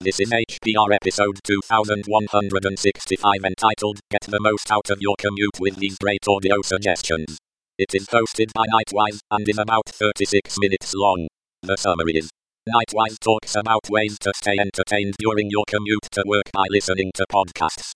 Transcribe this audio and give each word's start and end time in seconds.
This 0.00 0.20
is 0.20 0.30
HPR 0.30 0.94
episode 0.94 1.40
2165 1.42 3.44
entitled 3.44 3.98
Get 4.12 4.20
the 4.28 4.38
Most 4.40 4.70
Out 4.70 4.90
of 4.90 4.98
Your 5.00 5.16
Commute 5.18 5.58
with 5.58 5.74
These 5.74 5.98
Great 5.98 6.20
Audio 6.28 6.62
Suggestions. 6.62 7.36
It 7.78 7.92
is 7.92 8.06
hosted 8.06 8.52
by 8.52 8.66
Knightwise 8.68 9.18
and 9.32 9.48
is 9.48 9.58
about 9.58 9.88
36 9.88 10.56
minutes 10.60 10.94
long. 10.94 11.26
The 11.64 11.76
summary 11.76 12.12
is 12.12 12.30
Knightwise 12.68 13.18
talks 13.18 13.56
about 13.56 13.90
ways 13.90 14.16
to 14.20 14.32
stay 14.36 14.56
entertained 14.60 15.16
during 15.18 15.50
your 15.50 15.64
commute 15.66 16.06
to 16.12 16.22
work 16.24 16.48
by 16.52 16.66
listening 16.70 17.10
to 17.14 17.26
podcasts. 17.32 17.90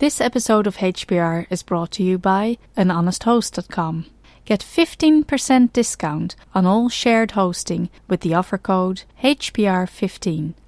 This 0.00 0.20
episode 0.20 0.66
of 0.66 0.78
HPR 0.78 1.46
is 1.48 1.62
brought 1.62 1.92
to 1.92 2.02
you 2.02 2.18
by 2.18 2.58
anhonesthost.com. 2.76 4.06
Get 4.46 4.62
15% 4.62 5.72
discount 5.72 6.34
on 6.56 6.66
all 6.66 6.88
shared 6.88 7.30
hosting 7.30 7.88
with 8.08 8.22
the 8.22 8.34
offer 8.34 8.58
code 8.58 9.04
HPR15. 9.22 10.54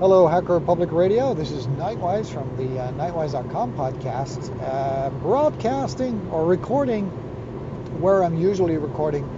Hello, 0.00 0.28
Hacker 0.28 0.60
Public 0.60 0.92
Radio. 0.92 1.34
This 1.34 1.50
is 1.50 1.66
Knightwise 1.66 2.32
from 2.32 2.56
the 2.56 2.80
uh, 2.80 2.92
Knightwise.com 2.92 3.74
podcast, 3.74 4.48
uh, 4.62 5.10
broadcasting 5.10 6.28
or 6.30 6.46
recording 6.46 7.06
where 8.00 8.22
I'm 8.22 8.36
usually 8.36 8.76
recording 8.76 9.28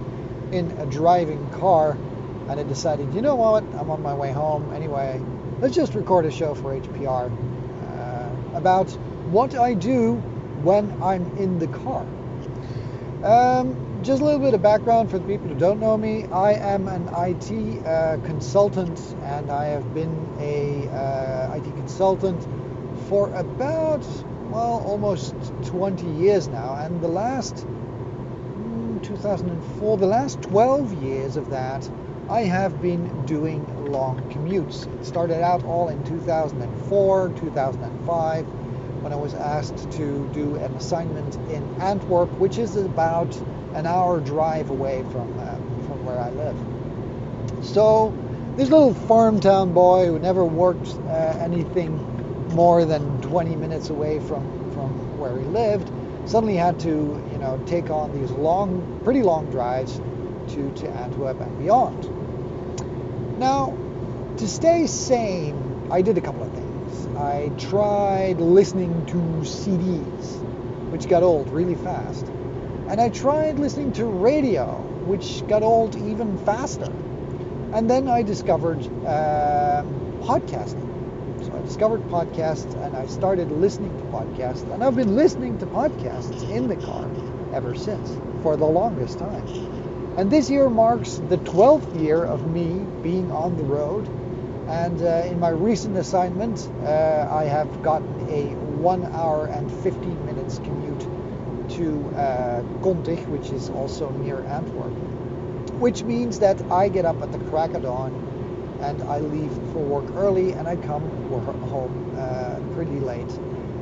in 0.53 0.71
a 0.73 0.85
driving 0.85 1.49
car. 1.53 1.93
And 2.51 2.61
I 2.61 2.63
decided, 2.65 3.15
you 3.15 3.23
know 3.23 3.37
what? 3.37 3.65
I'm 3.77 3.89
on 3.89 4.03
my 4.03 4.13
way 4.13 4.33
home 4.33 4.71
anyway. 4.75 5.19
Let's 5.61 5.75
just 5.75 5.95
record 5.95 6.27
a 6.27 6.31
show 6.31 6.55
for 6.55 6.79
HPR 6.79 7.33
uh, 7.33 8.59
about 8.59 8.91
what 9.31 9.55
I 9.55 9.73
do 9.73 10.17
when 10.63 11.03
I'm 11.03 11.25
in 11.39 11.59
the 11.59 11.69
car. 11.69 12.07
Um, 13.25 13.90
just 14.03 14.23
a 14.23 14.25
little 14.25 14.41
bit 14.41 14.55
of 14.55 14.63
background 14.63 15.11
for 15.11 15.19
the 15.19 15.27
people 15.27 15.49
who 15.49 15.55
don't 15.59 15.79
know 15.79 15.97
me. 15.97 16.25
I 16.27 16.55
am 16.55 16.89
an 16.89 17.09
IT 17.15 17.85
uh, 17.87 18.17
consultant, 18.25 18.99
and 19.25 19.51
I 19.51 19.67
have 19.67 19.95
been 19.95 20.15
a 20.41 20.89
uh, 20.89 21.55
IT 21.57 21.65
consultant 21.65 22.41
for 23.09 23.31
about 23.35 24.05
well 24.51 24.83
almost 24.87 25.35
20 25.67 26.07
years 26.07 26.49
now. 26.49 26.77
And 26.77 27.01
the 27.03 27.09
last 27.09 27.57
mm, 27.57 29.03
2004, 29.03 29.97
the 29.99 30.07
last 30.07 30.41
12 30.43 31.03
years 31.03 31.37
of 31.37 31.51
that, 31.51 31.89
I 32.31 32.43
have 32.43 32.81
been 32.81 33.27
doing 33.27 33.63
long 33.93 34.19
commutes. 34.31 34.87
It 34.99 35.05
started 35.05 35.43
out 35.43 35.65
all 35.65 35.89
in 35.91 36.03
2004, 36.05 37.33
2005 37.37 38.47
when 39.03 39.13
I 39.13 39.17
was 39.17 39.35
asked 39.35 39.91
to 39.93 40.29
do 40.33 40.57
an 40.57 40.73
assignment 40.75 41.35
in 41.51 41.63
Antwerp, 41.81 42.29
which 42.39 42.59
is 42.59 42.77
about 42.77 43.35
an 43.75 43.87
hour 43.87 44.21
drive 44.21 44.71
away 44.71 45.05
from 45.13 45.39
uh, 45.39 45.55
from 45.87 46.05
where 46.05 46.19
I 46.19 46.31
live. 46.31 46.57
So 47.65 48.15
this 48.57 48.69
little 48.71 48.95
farm 48.95 49.41
town 49.41 49.73
boy 49.73 50.07
who 50.07 50.19
never 50.19 50.45
worked 50.45 50.89
uh, 51.07 51.39
anything 51.41 51.97
more 52.55 52.85
than 52.85 53.21
20 53.23 53.57
minutes 53.57 53.91
away 53.91 54.21
from 54.21 54.73
from 54.73 55.19
where 55.19 55.39
he 55.39 55.45
lived 55.47 55.91
suddenly 56.27 56.57
had 56.57 56.79
to 56.81 56.89
you 56.89 57.39
know 57.39 57.61
take 57.67 57.91
on 57.91 58.13
these 58.19 58.31
long, 58.31 59.01
pretty 59.05 59.23
long 59.23 59.51
drives 59.51 60.01
to 60.49 60.71
to 60.77 60.89
Antwerp 60.89 61.41
and 61.41 61.59
beyond. 61.59 63.39
Now, 63.39 63.77
to 64.37 64.49
stay 64.49 64.87
sane, 64.87 65.89
I 65.91 66.03
did 66.03 66.19
a 66.19 66.21
couple 66.21 66.43
of 66.43 66.53
things. 66.53 67.07
I 67.17 67.51
tried 67.59 68.39
listening 68.39 69.07
to 69.07 69.17
CDs, 69.49 70.43
which 70.91 71.09
got 71.09 71.23
old 71.23 71.49
really 71.51 71.75
fast. 71.75 72.27
And 72.91 73.01
I 73.01 73.09
tried 73.09 73.61
listening 73.61 73.93
to 73.93 74.05
radio, 74.05 74.67
which 75.07 75.47
got 75.47 75.63
old 75.63 75.95
even 75.95 76.37
faster. 76.39 76.91
And 77.73 77.89
then 77.89 78.09
I 78.09 78.25
discovered 78.25 78.81
uh, 79.07 79.85
podcasting. 80.25 81.45
So 81.47 81.53
I 81.57 81.65
discovered 81.65 82.01
podcasts 82.09 82.75
and 82.85 82.97
I 82.97 83.07
started 83.07 83.49
listening 83.53 83.97
to 83.97 84.05
podcasts. 84.07 84.69
And 84.75 84.83
I've 84.83 84.97
been 84.97 85.15
listening 85.15 85.57
to 85.59 85.67
podcasts 85.67 86.51
in 86.51 86.67
the 86.67 86.75
car 86.75 87.09
ever 87.55 87.77
since, 87.77 88.11
for 88.43 88.57
the 88.57 88.67
longest 88.67 89.21
time. 89.21 89.47
And 90.19 90.29
this 90.29 90.51
year 90.51 90.69
marks 90.69 91.23
the 91.29 91.37
12th 91.37 92.03
year 92.03 92.25
of 92.25 92.45
me 92.53 92.85
being 93.05 93.31
on 93.31 93.57
the 93.57 93.63
road 93.63 94.09
and 94.69 95.01
uh, 95.01 95.31
in 95.31 95.39
my 95.39 95.51
recent 95.51 95.97
assignment, 95.97 96.69
uh, 96.83 97.29
I 97.31 97.45
have 97.45 97.83
gotten 97.85 98.09
a 98.29 98.47
one 98.83 99.05
hour 99.13 99.47
and 99.47 99.71
15 99.83 100.27
minutes 100.27 100.59
commute 100.59 101.20
to 101.77 102.09
uh, 102.17 102.63
which 102.63 103.51
is 103.51 103.71
also 103.71 104.11
near 104.11 104.43
Antwerp. 104.45 104.93
Which 105.81 106.03
means 106.03 106.39
that 106.41 106.61
I 106.71 106.89
get 106.89 107.05
up 107.05 107.23
at 107.23 107.33
the 107.33 107.39
crack 107.39 107.75
of 107.75 107.83
dawn 107.83 108.13
and 108.81 109.03
I 109.03 109.21
leave 109.21 109.53
for 109.73 109.83
work 109.83 110.15
early 110.17 110.53
and 110.53 110.67
I 110.69 110.77
come 110.77 111.03
home 111.69 112.15
uh, 112.17 112.59
pretty 112.75 113.01
late. 113.01 113.31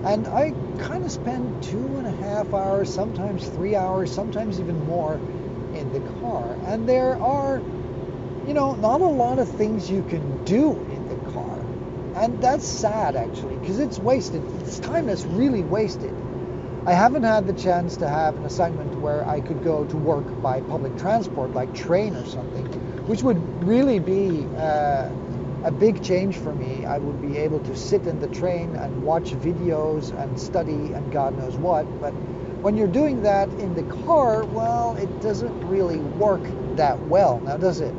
And 0.05 0.27
I 0.29 0.53
kind 0.79 1.05
of 1.05 1.11
spend 1.11 1.63
two 1.63 1.97
and 1.97 2.07
a 2.07 2.11
half 2.11 2.55
hours, 2.55 2.93
sometimes 2.93 3.47
three 3.49 3.75
hours, 3.75 4.13
sometimes 4.13 4.61
even 4.61 4.87
more 4.87 5.15
in 5.75 5.93
the 5.93 6.01
car. 6.21 6.57
And 6.67 6.89
there 6.89 7.21
are 7.21 7.61
you 8.49 8.55
know, 8.55 8.75
not 8.75 9.03
a 9.03 9.07
lot 9.07 9.39
of 9.39 9.47
things 9.47 9.91
you 9.91 10.03
can 10.05 10.45
do 10.45 10.73
in 10.73 11.09
the 11.09 11.31
car. 11.33 11.61
And 12.17 12.41
that's 12.41 12.67
sad 12.67 13.15
actually, 13.15 13.57
because 13.57 13.79
it's 13.79 13.99
wasted. 13.99 14.43
It's 14.63 14.79
time 14.79 15.07
that's 15.07 15.25
really 15.27 15.63
wasted. 15.63 16.15
I 16.89 16.93
haven't 16.93 17.25
had 17.25 17.47
the 17.47 17.53
chance 17.53 17.99
to 17.99 18.09
have 18.09 18.35
an 18.39 18.47
assignment 18.47 18.99
where 19.01 19.23
I 19.29 19.41
could 19.41 19.63
go 19.63 19.85
to 19.85 19.97
work 19.99 20.25
by 20.41 20.63
public 20.63 20.97
transport, 20.97 21.53
like 21.53 21.75
train 21.75 22.17
or 22.17 22.25
something, 22.25 22.65
which 23.07 23.23
would 23.23 23.37
really 23.63 23.99
be 23.99 24.47
uh, 24.57 25.11
a 25.65 25.71
big 25.71 26.03
change 26.03 26.39
for 26.39 26.55
me. 26.55 26.87
I 26.87 26.97
would 26.97 27.21
be 27.21 27.37
able 27.37 27.61
to 27.61 27.77
sit 27.77 28.07
in 28.07 28.21
the 28.21 28.29
train 28.29 28.75
and 28.75 29.03
watch 29.03 29.33
videos 29.35 30.19
and 30.19 30.41
study 30.41 30.95
and 30.95 31.13
God 31.13 31.37
knows 31.37 31.59
what. 31.59 31.85
But 32.01 32.13
when 32.63 32.75
you're 32.75 32.89
doing 32.89 33.21
that 33.21 33.51
in 33.61 33.75
the 33.75 33.83
car, 34.07 34.47
well, 34.47 34.97
it 34.97 35.21
doesn't 35.21 35.69
really 35.69 35.99
work 35.99 36.41
that 36.77 36.99
well, 37.01 37.39
now 37.41 37.59
does 37.59 37.83
it? 37.83 37.95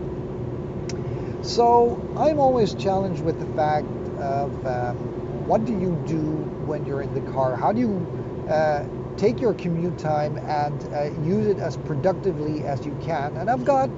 So 1.44 2.01
I'm 2.17 2.39
always 2.39 2.73
challenged 2.73 3.21
with 3.21 3.39
the 3.39 3.56
fact 3.56 3.85
of 4.17 4.66
um, 4.66 4.97
what 5.45 5.63
do 5.63 5.73
you 5.73 6.03
do 6.07 6.21
when 6.66 6.88
you're 6.88 7.03
in 7.03 7.13
the 7.13 7.31
car? 7.31 7.56
How 7.56 7.71
do 7.71 7.81
you 7.81 8.19
uh, 8.49 8.85
take 9.17 9.39
your 9.39 9.53
commute 9.53 9.97
time 9.97 10.37
and 10.37 10.93
uh, 10.93 11.11
use 11.23 11.47
it 11.47 11.59
as 11.59 11.77
productively 11.77 12.63
as 12.63 12.85
you 12.85 12.97
can? 13.01 13.37
And 13.37 13.49
I've 13.49 13.65
got, 13.65 13.89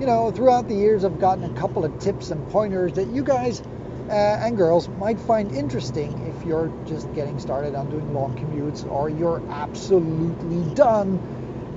you 0.00 0.06
know, 0.06 0.30
throughout 0.30 0.68
the 0.68 0.74
years, 0.74 1.04
I've 1.04 1.18
gotten 1.18 1.44
a 1.44 1.60
couple 1.60 1.84
of 1.84 1.98
tips 1.98 2.30
and 2.30 2.48
pointers 2.50 2.92
that 2.94 3.08
you 3.08 3.22
guys 3.22 3.62
uh, 4.08 4.12
and 4.12 4.56
girls 4.56 4.88
might 4.98 5.18
find 5.18 5.50
interesting 5.52 6.12
if 6.26 6.46
you're 6.46 6.70
just 6.86 7.12
getting 7.14 7.38
started 7.38 7.74
on 7.74 7.90
doing 7.90 8.12
long 8.12 8.36
commutes 8.36 8.90
or 8.90 9.08
you're 9.08 9.42
absolutely 9.50 10.74
done 10.74 11.18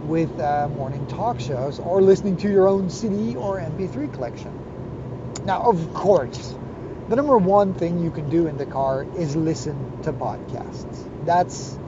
with 0.07 0.39
uh, 0.39 0.67
morning 0.69 1.05
talk 1.07 1.39
shows 1.39 1.79
or 1.79 2.01
listening 2.01 2.37
to 2.37 2.49
your 2.49 2.67
own 2.67 2.89
CD 2.89 3.35
or 3.35 3.59
MP3 3.59 4.13
collection. 4.13 4.51
Now, 5.45 5.61
of 5.61 5.93
course, 5.93 6.55
the 7.09 7.15
number 7.15 7.37
one 7.37 7.73
thing 7.73 7.99
you 8.03 8.11
can 8.11 8.29
do 8.29 8.47
in 8.47 8.57
the 8.57 8.65
car 8.65 9.05
is 9.17 9.35
listen 9.35 10.01
to 10.03 10.11
podcasts. 10.11 11.25
That's, 11.25 11.79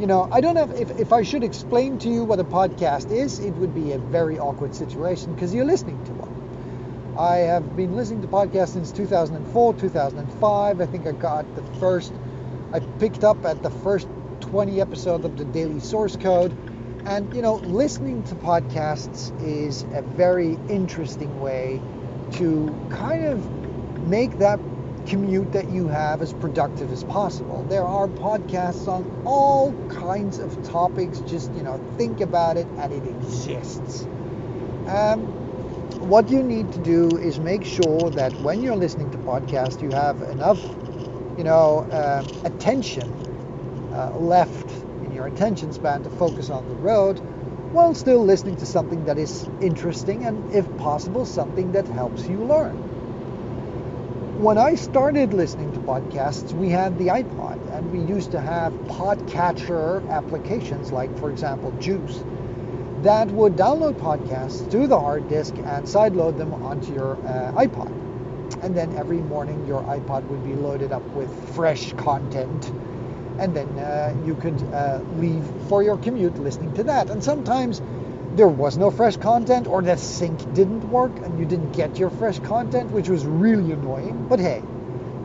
you 0.00 0.06
know, 0.06 0.28
I 0.30 0.40
don't 0.40 0.56
have, 0.56 0.72
if, 0.72 0.90
if 0.98 1.12
I 1.12 1.22
should 1.22 1.44
explain 1.44 1.98
to 1.98 2.08
you 2.08 2.24
what 2.24 2.40
a 2.40 2.44
podcast 2.44 3.12
is, 3.12 3.38
it 3.38 3.52
would 3.54 3.74
be 3.74 3.92
a 3.92 3.98
very 3.98 4.38
awkward 4.38 4.74
situation 4.74 5.34
because 5.34 5.54
you're 5.54 5.64
listening 5.64 6.02
to 6.06 6.12
one. 6.12 7.16
I 7.16 7.36
have 7.36 7.76
been 7.76 7.94
listening 7.94 8.22
to 8.22 8.28
podcasts 8.28 8.70
since 8.70 8.90
2004, 8.90 9.74
2005. 9.74 10.80
I 10.80 10.86
think 10.86 11.06
I 11.06 11.12
got 11.12 11.54
the 11.54 11.62
first, 11.78 12.12
I 12.72 12.80
picked 12.98 13.22
up 13.22 13.44
at 13.44 13.62
the 13.62 13.70
first 13.70 14.08
20 14.40 14.80
episodes 14.80 15.24
of 15.24 15.36
the 15.38 15.44
Daily 15.44 15.78
Source 15.78 16.16
Code. 16.16 16.52
And, 17.06 17.32
you 17.34 17.42
know, 17.42 17.56
listening 17.56 18.24
to 18.24 18.34
podcasts 18.34 19.30
is 19.40 19.84
a 19.92 20.02
very 20.02 20.58
interesting 20.68 21.40
way 21.40 21.80
to 22.32 22.74
kind 22.90 23.26
of 23.26 23.48
make 24.08 24.38
that 24.38 24.58
commute 25.06 25.52
that 25.52 25.70
you 25.70 25.88
have 25.88 26.22
as 26.22 26.32
productive 26.32 26.90
as 26.92 27.04
possible. 27.04 27.64
There 27.68 27.84
are 27.84 28.08
podcasts 28.08 28.88
on 28.88 29.22
all 29.24 29.72
kinds 29.88 30.38
of 30.38 30.62
topics. 30.64 31.20
Just, 31.20 31.52
you 31.54 31.62
know, 31.62 31.78
think 31.96 32.20
about 32.20 32.56
it 32.56 32.66
and 32.78 32.92
it 32.92 33.06
exists. 33.06 34.04
Um, 34.86 35.20
what 36.08 36.28
you 36.30 36.42
need 36.42 36.72
to 36.72 36.78
do 36.80 37.16
is 37.16 37.38
make 37.40 37.64
sure 37.64 38.10
that 38.10 38.32
when 38.40 38.62
you're 38.62 38.76
listening 38.76 39.10
to 39.12 39.18
podcasts, 39.18 39.82
you 39.82 39.90
have 39.90 40.20
enough, 40.22 40.60
you 41.38 41.44
know, 41.44 41.80
uh, 41.90 42.24
attention 42.44 43.10
uh, 43.94 44.10
left 44.18 44.70
in 45.04 45.12
your 45.12 45.26
attention 45.26 45.72
span 45.72 46.02
to 46.02 46.10
focus 46.10 46.50
on 46.50 46.68
the 46.68 46.74
road 46.76 47.18
while 47.72 47.94
still 47.94 48.24
listening 48.24 48.56
to 48.56 48.66
something 48.66 49.04
that 49.04 49.18
is 49.18 49.48
interesting 49.60 50.24
and, 50.24 50.54
if 50.54 50.64
possible, 50.78 51.24
something 51.24 51.72
that 51.72 51.86
helps 51.88 52.28
you 52.28 52.44
learn. 52.44 52.93
When 54.44 54.58
I 54.58 54.74
started 54.74 55.32
listening 55.32 55.72
to 55.72 55.78
podcasts, 55.80 56.52
we 56.52 56.68
had 56.68 56.98
the 56.98 57.06
iPod 57.06 57.56
and 57.72 57.90
we 57.90 58.00
used 58.00 58.30
to 58.32 58.38
have 58.38 58.74
podcatcher 58.88 60.06
applications 60.10 60.92
like, 60.92 61.18
for 61.18 61.30
example, 61.30 61.72
Juice 61.80 62.20
that 63.04 63.30
would 63.30 63.54
download 63.54 63.94
podcasts 63.94 64.70
to 64.70 64.86
the 64.86 65.00
hard 65.00 65.26
disk 65.30 65.54
and 65.64 65.86
sideload 65.86 66.36
them 66.36 66.52
onto 66.52 66.92
your 66.92 67.14
uh, 67.24 67.52
iPod. 67.56 67.88
And 68.62 68.76
then 68.76 68.92
every 68.98 69.22
morning 69.22 69.66
your 69.66 69.80
iPod 69.84 70.28
would 70.28 70.44
be 70.44 70.52
loaded 70.56 70.92
up 70.92 71.02
with 71.16 71.30
fresh 71.56 71.94
content. 71.94 72.70
And 73.40 73.54
then 73.54 73.68
uh, 73.78 74.14
you 74.26 74.34
could 74.34 74.62
uh, 74.74 75.00
leave 75.16 75.42
for 75.70 75.82
your 75.82 75.96
commute 75.96 76.38
listening 76.38 76.74
to 76.74 76.84
that. 76.84 77.08
And 77.08 77.24
sometimes 77.24 77.80
there 78.36 78.48
was 78.48 78.76
no 78.76 78.90
fresh 78.90 79.16
content 79.16 79.66
or 79.66 79.82
the 79.82 79.96
sync 79.96 80.52
didn't 80.54 80.88
work 80.90 81.16
and 81.18 81.38
you 81.38 81.44
didn't 81.44 81.72
get 81.72 81.98
your 81.98 82.10
fresh 82.10 82.38
content, 82.40 82.90
which 82.90 83.08
was 83.08 83.24
really 83.24 83.72
annoying. 83.72 84.26
But 84.28 84.40
hey, 84.40 84.62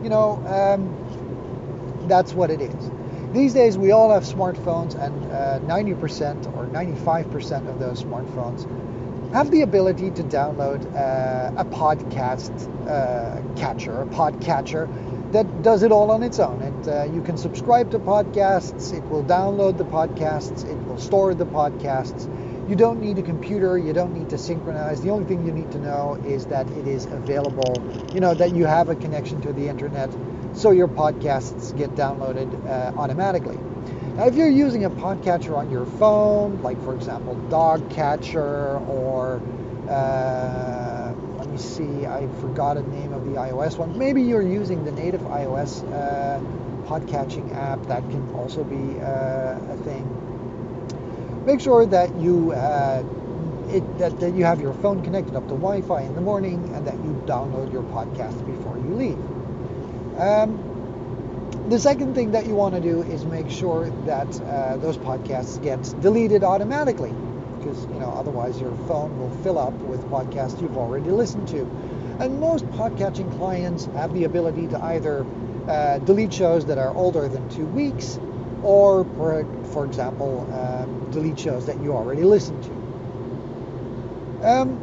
you 0.02 0.08
know, 0.08 0.36
um, 0.46 2.08
that's 2.08 2.32
what 2.32 2.50
it 2.50 2.60
is. 2.60 2.90
These 3.32 3.54
days, 3.54 3.78
we 3.78 3.92
all 3.92 4.12
have 4.12 4.24
smartphones, 4.24 5.00
and 5.00 5.32
uh, 5.32 5.60
90% 5.60 6.56
or 6.56 6.66
95% 6.66 7.68
of 7.68 7.78
those 7.78 8.02
smartphones 8.02 8.66
have 9.32 9.52
the 9.52 9.62
ability 9.62 10.10
to 10.10 10.24
download 10.24 10.84
uh, 10.96 11.52
a 11.56 11.64
podcast 11.64 12.50
uh, 12.88 13.40
catcher, 13.56 14.02
a 14.02 14.06
podcatcher 14.06 14.88
that 15.32 15.62
does 15.62 15.84
it 15.84 15.92
all 15.92 16.10
on 16.10 16.24
its 16.24 16.40
own. 16.40 16.60
And 16.60 16.88
uh, 16.88 17.04
you 17.04 17.22
can 17.22 17.36
subscribe 17.36 17.92
to 17.92 18.00
podcasts, 18.00 18.92
it 18.92 19.04
will 19.04 19.22
download 19.22 19.78
the 19.78 19.84
podcasts, 19.84 20.68
it 20.68 20.76
will 20.88 20.98
store 20.98 21.32
the 21.34 21.46
podcasts. 21.46 22.28
You 22.70 22.76
don't 22.76 23.00
need 23.00 23.18
a 23.18 23.22
computer, 23.22 23.76
you 23.78 23.92
don't 23.92 24.14
need 24.14 24.30
to 24.30 24.38
synchronize. 24.38 25.02
The 25.02 25.10
only 25.10 25.26
thing 25.26 25.44
you 25.44 25.50
need 25.50 25.72
to 25.72 25.80
know 25.80 26.14
is 26.24 26.46
that 26.46 26.70
it 26.70 26.86
is 26.86 27.06
available, 27.06 27.82
you 28.14 28.20
know, 28.20 28.32
that 28.34 28.54
you 28.54 28.64
have 28.64 28.88
a 28.88 28.94
connection 28.94 29.40
to 29.40 29.52
the 29.52 29.66
internet 29.66 30.08
so 30.52 30.70
your 30.70 30.86
podcasts 30.86 31.76
get 31.76 31.96
downloaded 31.96 32.48
uh, 32.68 32.96
automatically. 32.96 33.58
Now, 34.16 34.28
if 34.28 34.36
you're 34.36 34.48
using 34.48 34.84
a 34.84 34.90
podcatcher 34.90 35.56
on 35.56 35.68
your 35.68 35.84
phone, 35.84 36.62
like 36.62 36.80
for 36.84 36.94
example 36.94 37.34
Dogcatcher 37.50 38.78
or 38.86 39.42
uh, 39.88 41.12
let 41.38 41.50
me 41.50 41.58
see, 41.58 42.06
I 42.06 42.28
forgot 42.40 42.74
the 42.74 42.84
name 42.84 43.12
of 43.12 43.24
the 43.24 43.32
iOS 43.32 43.78
one. 43.78 43.98
Maybe 43.98 44.22
you're 44.22 44.46
using 44.46 44.84
the 44.84 44.92
native 44.92 45.22
iOS 45.22 45.82
uh, 45.92 46.38
podcatching 46.86 47.52
app. 47.52 47.84
That 47.86 48.08
can 48.10 48.32
also 48.32 48.62
be 48.62 49.00
uh, 49.00 49.58
a 49.72 49.76
thing. 49.82 50.29
Make 51.50 51.60
sure 51.60 51.84
that 51.84 52.14
you 52.20 52.52
uh, 52.52 53.02
it, 53.70 53.98
that, 53.98 54.20
that 54.20 54.34
you 54.34 54.44
have 54.44 54.60
your 54.60 54.72
phone 54.74 55.02
connected 55.02 55.34
up 55.34 55.42
to 55.48 55.54
Wi-Fi 55.54 56.02
in 56.02 56.14
the 56.14 56.20
morning 56.20 56.62
and 56.76 56.86
that 56.86 56.94
you 56.94 57.10
download 57.26 57.72
your 57.72 57.82
podcast 57.82 58.38
before 58.46 58.78
you 58.78 58.94
leave. 58.94 59.18
Um, 60.16 61.66
the 61.68 61.80
second 61.80 62.14
thing 62.14 62.30
that 62.30 62.46
you 62.46 62.54
want 62.54 62.76
to 62.76 62.80
do 62.80 63.02
is 63.02 63.24
make 63.24 63.50
sure 63.50 63.90
that 64.06 64.28
uh, 64.42 64.76
those 64.76 64.96
podcasts 64.96 65.60
get 65.60 65.82
deleted 66.00 66.44
automatically 66.44 67.12
because 67.58 67.84
you 67.86 67.98
know 67.98 68.10
otherwise 68.10 68.60
your 68.60 68.76
phone 68.86 69.18
will 69.18 69.36
fill 69.42 69.58
up 69.58 69.72
with 69.72 70.00
podcasts 70.04 70.62
you've 70.62 70.76
already 70.76 71.10
listened 71.10 71.48
to 71.48 71.62
and 72.20 72.38
most 72.38 72.64
podcatching 72.78 73.36
clients 73.38 73.86
have 73.86 74.14
the 74.14 74.22
ability 74.22 74.68
to 74.68 74.80
either 74.84 75.26
uh, 75.66 75.98
delete 75.98 76.32
shows 76.32 76.66
that 76.66 76.78
are 76.78 76.94
older 76.94 77.26
than 77.28 77.48
two 77.50 77.66
weeks 77.66 78.20
or 78.62 79.04
for, 79.16 79.44
for 79.72 79.84
example 79.86 80.48
um, 80.52 81.10
delete 81.10 81.38
shows 81.38 81.66
that 81.66 81.80
you 81.80 81.92
already 81.92 82.24
listened 82.24 82.62
to 82.62 82.70
um, 84.42 84.78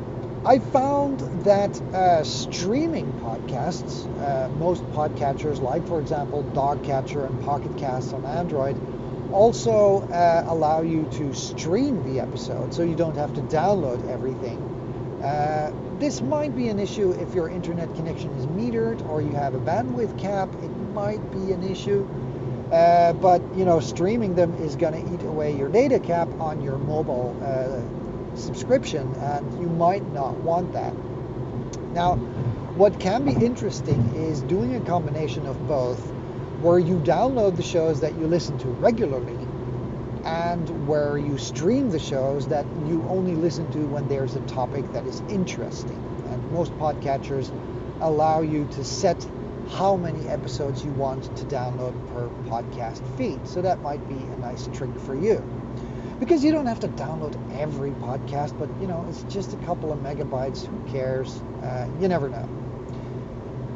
I 0.45 0.59
found 0.59 1.19
that 1.43 1.81
uh, 1.93 2.23
streaming 2.23 3.11
podcasts, 3.13 4.05
uh, 4.21 4.49
most 4.49 4.83
podcatchers, 4.91 5.59
like 5.59 5.85
for 5.87 5.99
example 5.99 6.43
Dogcatcher 6.53 7.25
and 7.25 7.39
Pocket 7.41 7.75
Casts 7.77 8.13
on 8.13 8.25
Android, 8.25 8.77
also 9.33 10.01
uh, 10.09 10.45
allow 10.47 10.81
you 10.81 11.05
to 11.13 11.33
stream 11.33 12.03
the 12.03 12.19
episode 12.19 12.73
so 12.73 12.83
you 12.83 12.95
don't 12.95 13.15
have 13.15 13.33
to 13.33 13.41
download 13.41 14.07
everything. 14.07 14.57
Uh, 15.21 15.71
this 15.99 16.21
might 16.21 16.55
be 16.55 16.67
an 16.69 16.79
issue 16.79 17.11
if 17.11 17.33
your 17.33 17.49
internet 17.49 17.93
connection 17.95 18.31
is 18.33 18.45
metered 18.47 19.05
or 19.09 19.21
you 19.21 19.31
have 19.31 19.55
a 19.55 19.59
bandwidth 19.59 20.17
cap. 20.19 20.47
It 20.63 20.69
might 20.93 21.31
be 21.31 21.51
an 21.51 21.63
issue. 21.63 22.07
Uh, 22.71 23.13
but 23.13 23.41
you 23.55 23.63
know, 23.63 23.79
streaming 23.79 24.35
them 24.35 24.53
is 24.55 24.75
going 24.75 24.93
to 24.93 25.13
eat 25.13 25.23
away 25.23 25.55
your 25.55 25.69
data 25.69 25.99
cap 25.99 26.27
on 26.39 26.61
your 26.61 26.77
mobile 26.77 27.35
uh, 27.41 28.35
subscription, 28.37 29.13
and 29.15 29.59
you 29.61 29.67
might 29.67 30.05
not 30.11 30.35
want 30.37 30.73
that. 30.73 30.93
Now, 31.93 32.15
what 32.75 32.99
can 32.99 33.25
be 33.25 33.33
interesting 33.33 34.13
is 34.15 34.41
doing 34.41 34.75
a 34.75 34.81
combination 34.81 35.47
of 35.47 35.67
both, 35.67 35.99
where 36.61 36.77
you 36.77 36.97
download 36.97 37.55
the 37.55 37.63
shows 37.63 38.01
that 38.01 38.17
you 38.17 38.27
listen 38.27 38.57
to 38.59 38.67
regularly 38.67 39.37
and 40.25 40.87
where 40.87 41.17
you 41.17 41.37
stream 41.37 41.89
the 41.89 41.99
shows 41.99 42.49
that 42.49 42.65
you 42.85 43.05
only 43.07 43.33
listen 43.35 43.71
to 43.71 43.79
when 43.87 44.07
there's 44.09 44.35
a 44.35 44.41
topic 44.41 44.91
that 44.91 45.05
is 45.05 45.21
interesting. 45.29 45.95
And 46.29 46.51
most 46.51 46.73
podcatchers 46.73 47.49
allow 48.01 48.41
you 48.41 48.65
to 48.71 48.83
set 48.83 49.25
how 49.69 49.95
many 49.95 50.27
episodes 50.27 50.83
you 50.83 50.91
want 50.91 51.23
to 51.37 51.45
download 51.45 51.93
per 52.13 52.29
podcast 52.49 53.01
feed. 53.17 53.47
So 53.47 53.61
that 53.61 53.81
might 53.81 54.07
be 54.07 54.15
a 54.15 54.37
nice 54.37 54.67
trick 54.73 54.97
for 54.99 55.15
you 55.15 55.43
because 56.19 56.43
you 56.43 56.51
don't 56.51 56.65
have 56.65 56.79
to 56.79 56.87
download 56.89 57.35
every 57.59 57.91
podcast, 57.91 58.57
but 58.57 58.69
you 58.81 58.87
know, 58.87 59.05
it's 59.09 59.23
just 59.23 59.53
a 59.53 59.57
couple 59.57 59.91
of 59.91 59.99
megabytes. 59.99 60.65
Who 60.65 60.91
cares? 60.91 61.41
Uh, 61.61 61.87
you 61.99 62.07
never 62.07 62.29
know. 62.29 62.47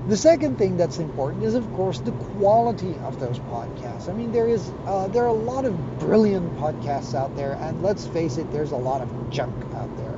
The 0.08 0.18
second 0.18 0.58
thing 0.58 0.78
that's 0.78 0.98
important 0.98 1.44
is, 1.44 1.54
of 1.54 1.72
course, 1.74 2.00
the 2.00 2.12
quality 2.12 2.96
of 3.04 3.20
those 3.20 3.38
podcasts. 3.40 4.10
I 4.10 4.14
mean, 4.14 4.32
there 4.32 4.48
is 4.48 4.72
uh, 4.88 5.08
there 5.10 5.24
are 5.24 5.28
a 5.28 5.34
lot 5.34 5.66
of 5.66 6.00
brilliant 6.00 6.58
podcasts 6.58 7.14
out 7.14 7.36
there, 7.36 7.54
and 7.62 7.84
let's 7.84 8.08
face 8.08 8.38
it, 8.38 8.52
there's 8.52 8.72
a 8.72 8.78
lot 8.78 9.02
of 9.02 9.30
junk 9.30 9.54
out 9.76 9.96
there. 9.98 10.18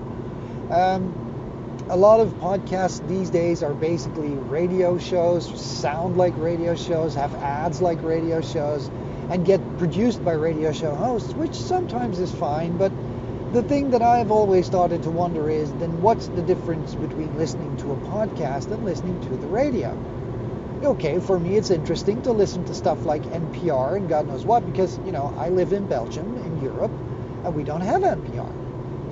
Um, 0.79 1.13
a 1.89 1.97
lot 1.97 2.21
of 2.21 2.29
podcasts 2.39 3.05
these 3.09 3.29
days 3.29 3.61
are 3.61 3.73
basically 3.73 4.29
radio 4.29 4.97
shows, 4.97 5.45
sound 5.61 6.17
like 6.17 6.33
radio 6.37 6.75
shows, 6.75 7.13
have 7.15 7.33
ads 7.35 7.81
like 7.81 8.01
radio 8.03 8.39
shows 8.39 8.87
and 9.29 9.45
get 9.45 9.59
produced 9.77 10.23
by 10.23 10.31
radio 10.31 10.71
show 10.71 10.95
hosts, 10.95 11.33
which 11.33 11.53
sometimes 11.53 12.19
is 12.19 12.31
fine, 12.31 12.77
but 12.77 12.91
the 13.53 13.61
thing 13.63 13.91
that 13.91 14.01
I've 14.01 14.31
always 14.31 14.65
started 14.65 15.03
to 15.03 15.09
wonder 15.09 15.49
is 15.49 15.71
then 15.73 16.01
what's 16.01 16.27
the 16.27 16.41
difference 16.41 16.95
between 16.95 17.37
listening 17.37 17.75
to 17.77 17.91
a 17.91 17.95
podcast 17.97 18.71
and 18.71 18.85
listening 18.85 19.19
to 19.21 19.29
the 19.37 19.47
radio? 19.47 19.89
Okay, 20.83 21.19
for 21.19 21.37
me 21.37 21.57
it's 21.57 21.69
interesting 21.69 22.21
to 22.23 22.31
listen 22.31 22.63
to 22.65 22.73
stuff 22.73 23.05
like 23.05 23.23
NPR 23.23 23.97
and 23.97 24.07
God 24.07 24.27
knows 24.27 24.45
what 24.45 24.65
because, 24.65 24.97
you 25.05 25.11
know, 25.11 25.33
I 25.37 25.49
live 25.49 25.73
in 25.73 25.85
Belgium, 25.85 26.37
in 26.37 26.63
Europe, 26.63 26.91
and 27.45 27.53
we 27.53 27.63
don't 27.63 27.81
have 27.81 28.03
NPR. 28.03 28.62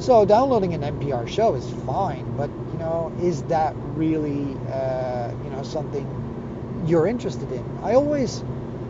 So 0.01 0.25
downloading 0.25 0.74
an 0.74 0.81
NPR 0.81 1.27
show 1.27 1.53
is 1.53 1.70
fine, 1.86 2.25
but, 2.36 2.50
you 2.72 2.79
know, 2.79 3.13
is 3.22 3.43
that 3.43 3.75
really, 3.93 4.58
uh, 4.67 5.31
you 5.43 5.50
know, 5.51 5.62
something 5.62 6.84
you're 6.88 7.05
interested 7.05 7.51
in? 7.51 7.63
I 7.84 7.93
always 7.93 8.41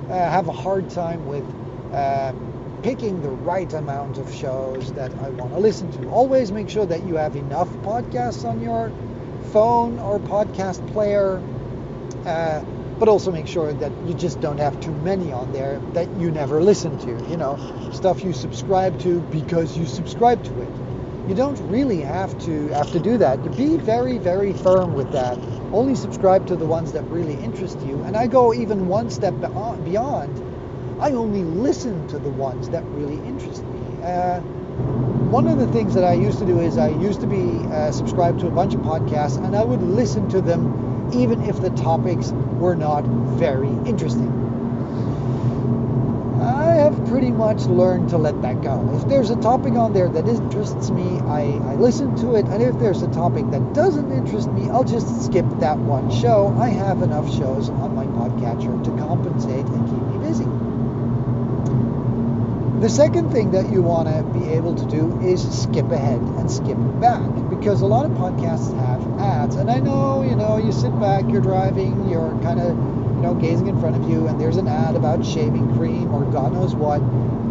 uh, 0.09 0.13
have 0.13 0.47
a 0.47 0.53
hard 0.53 0.89
time 0.89 1.27
with 1.27 1.43
uh, 1.93 2.31
picking 2.81 3.21
the 3.21 3.27
right 3.27 3.73
amount 3.73 4.19
of 4.19 4.33
shows 4.33 4.93
that 4.93 5.11
I 5.15 5.31
want 5.31 5.51
to 5.51 5.59
listen 5.59 5.91
to. 6.01 6.07
Always 6.07 6.53
make 6.53 6.69
sure 6.69 6.85
that 6.85 7.03
you 7.03 7.15
have 7.15 7.35
enough 7.35 7.67
podcasts 7.83 8.45
on 8.45 8.61
your 8.61 8.89
phone 9.51 9.99
or 9.99 10.17
podcast 10.17 10.89
player, 10.93 11.43
uh, 12.25 12.63
but 12.99 13.09
also 13.09 13.33
make 13.33 13.47
sure 13.47 13.73
that 13.73 13.91
you 14.07 14.13
just 14.13 14.39
don't 14.39 14.59
have 14.59 14.79
too 14.79 14.93
many 15.03 15.33
on 15.33 15.51
there 15.51 15.81
that 15.91 16.09
you 16.17 16.31
never 16.31 16.63
listen 16.63 16.97
to. 16.99 17.29
You 17.29 17.35
know, 17.35 17.59
stuff 17.91 18.23
you 18.23 18.31
subscribe 18.31 18.97
to 19.01 19.19
because 19.19 19.77
you 19.77 19.85
subscribe 19.85 20.41
to 20.45 20.61
it. 20.61 20.69
You 21.27 21.35
don't 21.35 21.59
really 21.69 22.01
have 22.01 22.37
to 22.45 22.67
have 22.69 22.91
to 22.91 22.99
do 22.99 23.17
that. 23.17 23.55
Be 23.55 23.77
very, 23.77 24.17
very 24.17 24.53
firm 24.53 24.93
with 24.93 25.11
that 25.11 25.37
only 25.73 25.95
subscribe 25.95 26.47
to 26.47 26.55
the 26.55 26.65
ones 26.65 26.91
that 26.91 27.03
really 27.05 27.35
interest 27.35 27.79
you. 27.81 28.01
And 28.03 28.15
I 28.15 28.27
go 28.27 28.53
even 28.53 28.87
one 28.87 29.09
step 29.09 29.33
beyond. 29.39 31.01
I 31.01 31.11
only 31.11 31.43
listen 31.43 32.07
to 32.09 32.19
the 32.19 32.29
ones 32.29 32.69
that 32.69 32.83
really 32.85 33.15
interest 33.27 33.63
me. 33.63 34.03
Uh, 34.03 34.39
one 35.31 35.47
of 35.47 35.57
the 35.59 35.67
things 35.67 35.93
that 35.93 36.03
I 36.03 36.13
used 36.13 36.39
to 36.39 36.45
do 36.45 36.59
is 36.59 36.77
I 36.77 36.89
used 36.89 37.21
to 37.21 37.27
be 37.27 37.65
uh, 37.73 37.91
subscribed 37.91 38.41
to 38.41 38.47
a 38.47 38.51
bunch 38.51 38.73
of 38.73 38.81
podcasts 38.81 39.43
and 39.43 39.55
I 39.55 39.63
would 39.63 39.81
listen 39.81 40.29
to 40.29 40.41
them 40.41 41.09
even 41.13 41.43
if 41.43 41.61
the 41.61 41.69
topics 41.71 42.31
were 42.31 42.75
not 42.75 43.03
very 43.03 43.69
interesting. 43.85 44.40
Pretty 47.11 47.29
much 47.29 47.65
learned 47.65 48.07
to 48.11 48.17
let 48.17 48.41
that 48.41 48.61
go. 48.61 48.89
If 48.95 49.09
there's 49.09 49.31
a 49.31 49.35
topic 49.35 49.73
on 49.73 49.91
there 49.91 50.07
that 50.07 50.25
interests 50.29 50.91
me, 50.91 51.19
I, 51.19 51.41
I 51.41 51.75
listen 51.75 52.15
to 52.21 52.35
it. 52.35 52.45
And 52.45 52.63
if 52.63 52.79
there's 52.79 53.01
a 53.01 53.09
topic 53.09 53.51
that 53.51 53.73
doesn't 53.73 54.13
interest 54.13 54.49
me, 54.53 54.69
I'll 54.69 54.85
just 54.85 55.25
skip 55.25 55.45
that 55.59 55.77
one 55.77 56.09
show. 56.09 56.55
I 56.57 56.69
have 56.69 57.01
enough 57.01 57.29
shows 57.29 57.69
on 57.69 57.93
my 57.93 58.05
podcatcher 58.05 58.81
to 58.85 58.91
compensate 58.91 59.65
and 59.65 59.89
keep 59.89 60.01
me 60.07 60.25
busy. 60.25 60.45
The 62.79 62.87
second 62.87 63.33
thing 63.33 63.51
that 63.51 63.69
you 63.73 63.81
want 63.81 64.07
to 64.07 64.23
be 64.39 64.47
able 64.53 64.75
to 64.75 64.85
do 64.85 65.19
is 65.19 65.41
skip 65.63 65.91
ahead 65.91 66.21
and 66.21 66.49
skip 66.49 66.77
back 67.01 67.29
because 67.49 67.81
a 67.81 67.87
lot 67.87 68.05
of 68.05 68.11
podcasts 68.11 68.73
have 68.79 69.19
ads. 69.19 69.55
And 69.55 69.69
I 69.69 69.79
know, 69.79 70.23
you 70.23 70.37
know, 70.37 70.55
you 70.55 70.71
sit 70.71 70.97
back, 70.97 71.25
you're 71.27 71.41
driving, 71.41 72.07
you're 72.09 72.31
kind 72.41 72.61
of 72.61 73.00
you 73.21 73.27
know, 73.27 73.35
gazing 73.35 73.67
in 73.67 73.79
front 73.79 73.95
of 73.95 74.09
you 74.09 74.27
and 74.27 74.41
there's 74.41 74.57
an 74.57 74.67
ad 74.67 74.95
about 74.95 75.23
shaving 75.23 75.75
cream 75.75 76.11
or 76.11 76.25
God 76.31 76.53
knows 76.53 76.73
what, 76.73 76.99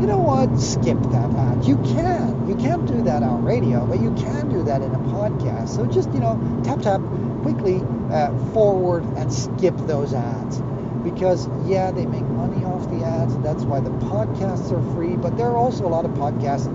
you 0.00 0.06
know 0.06 0.18
what? 0.18 0.58
Skip 0.58 0.98
that 1.12 1.30
ad. 1.30 1.64
You 1.64 1.76
can. 1.76 2.48
You 2.48 2.56
can't 2.56 2.86
do 2.86 3.02
that 3.02 3.22
on 3.22 3.44
radio, 3.44 3.86
but 3.86 4.00
you 4.00 4.12
can 4.14 4.48
do 4.48 4.64
that 4.64 4.82
in 4.82 4.90
a 4.92 4.98
podcast. 4.98 5.68
So 5.68 5.86
just, 5.86 6.12
you 6.12 6.18
know, 6.18 6.40
tap, 6.64 6.80
tap, 6.80 7.00
quickly 7.42 7.84
uh, 8.10 8.36
forward 8.52 9.04
and 9.16 9.32
skip 9.32 9.76
those 9.86 10.12
ads. 10.12 10.60
Because, 11.04 11.48
yeah, 11.68 11.92
they 11.92 12.04
make 12.04 12.24
money 12.24 12.64
off 12.64 12.90
the 12.90 13.04
ads. 13.04 13.38
That's 13.38 13.62
why 13.62 13.78
the 13.78 13.90
podcasts 13.90 14.72
are 14.72 14.94
free. 14.96 15.14
But 15.14 15.36
there 15.36 15.46
are 15.46 15.56
also 15.56 15.86
a 15.86 15.92
lot 15.92 16.04
of 16.04 16.10
podcasts 16.12 16.66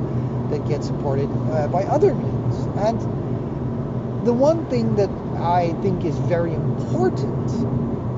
that 0.52 0.66
get 0.70 0.86
supported 0.86 1.30
uh, 1.52 1.68
by 1.68 1.84
other 1.84 2.16
means. 2.16 2.56
And 2.78 4.26
the 4.26 4.34
one 4.34 4.66
thing 4.70 4.96
that 4.96 5.10
I 5.38 5.74
think 5.82 6.06
is 6.06 6.16
very 6.18 6.54
important 6.54 7.50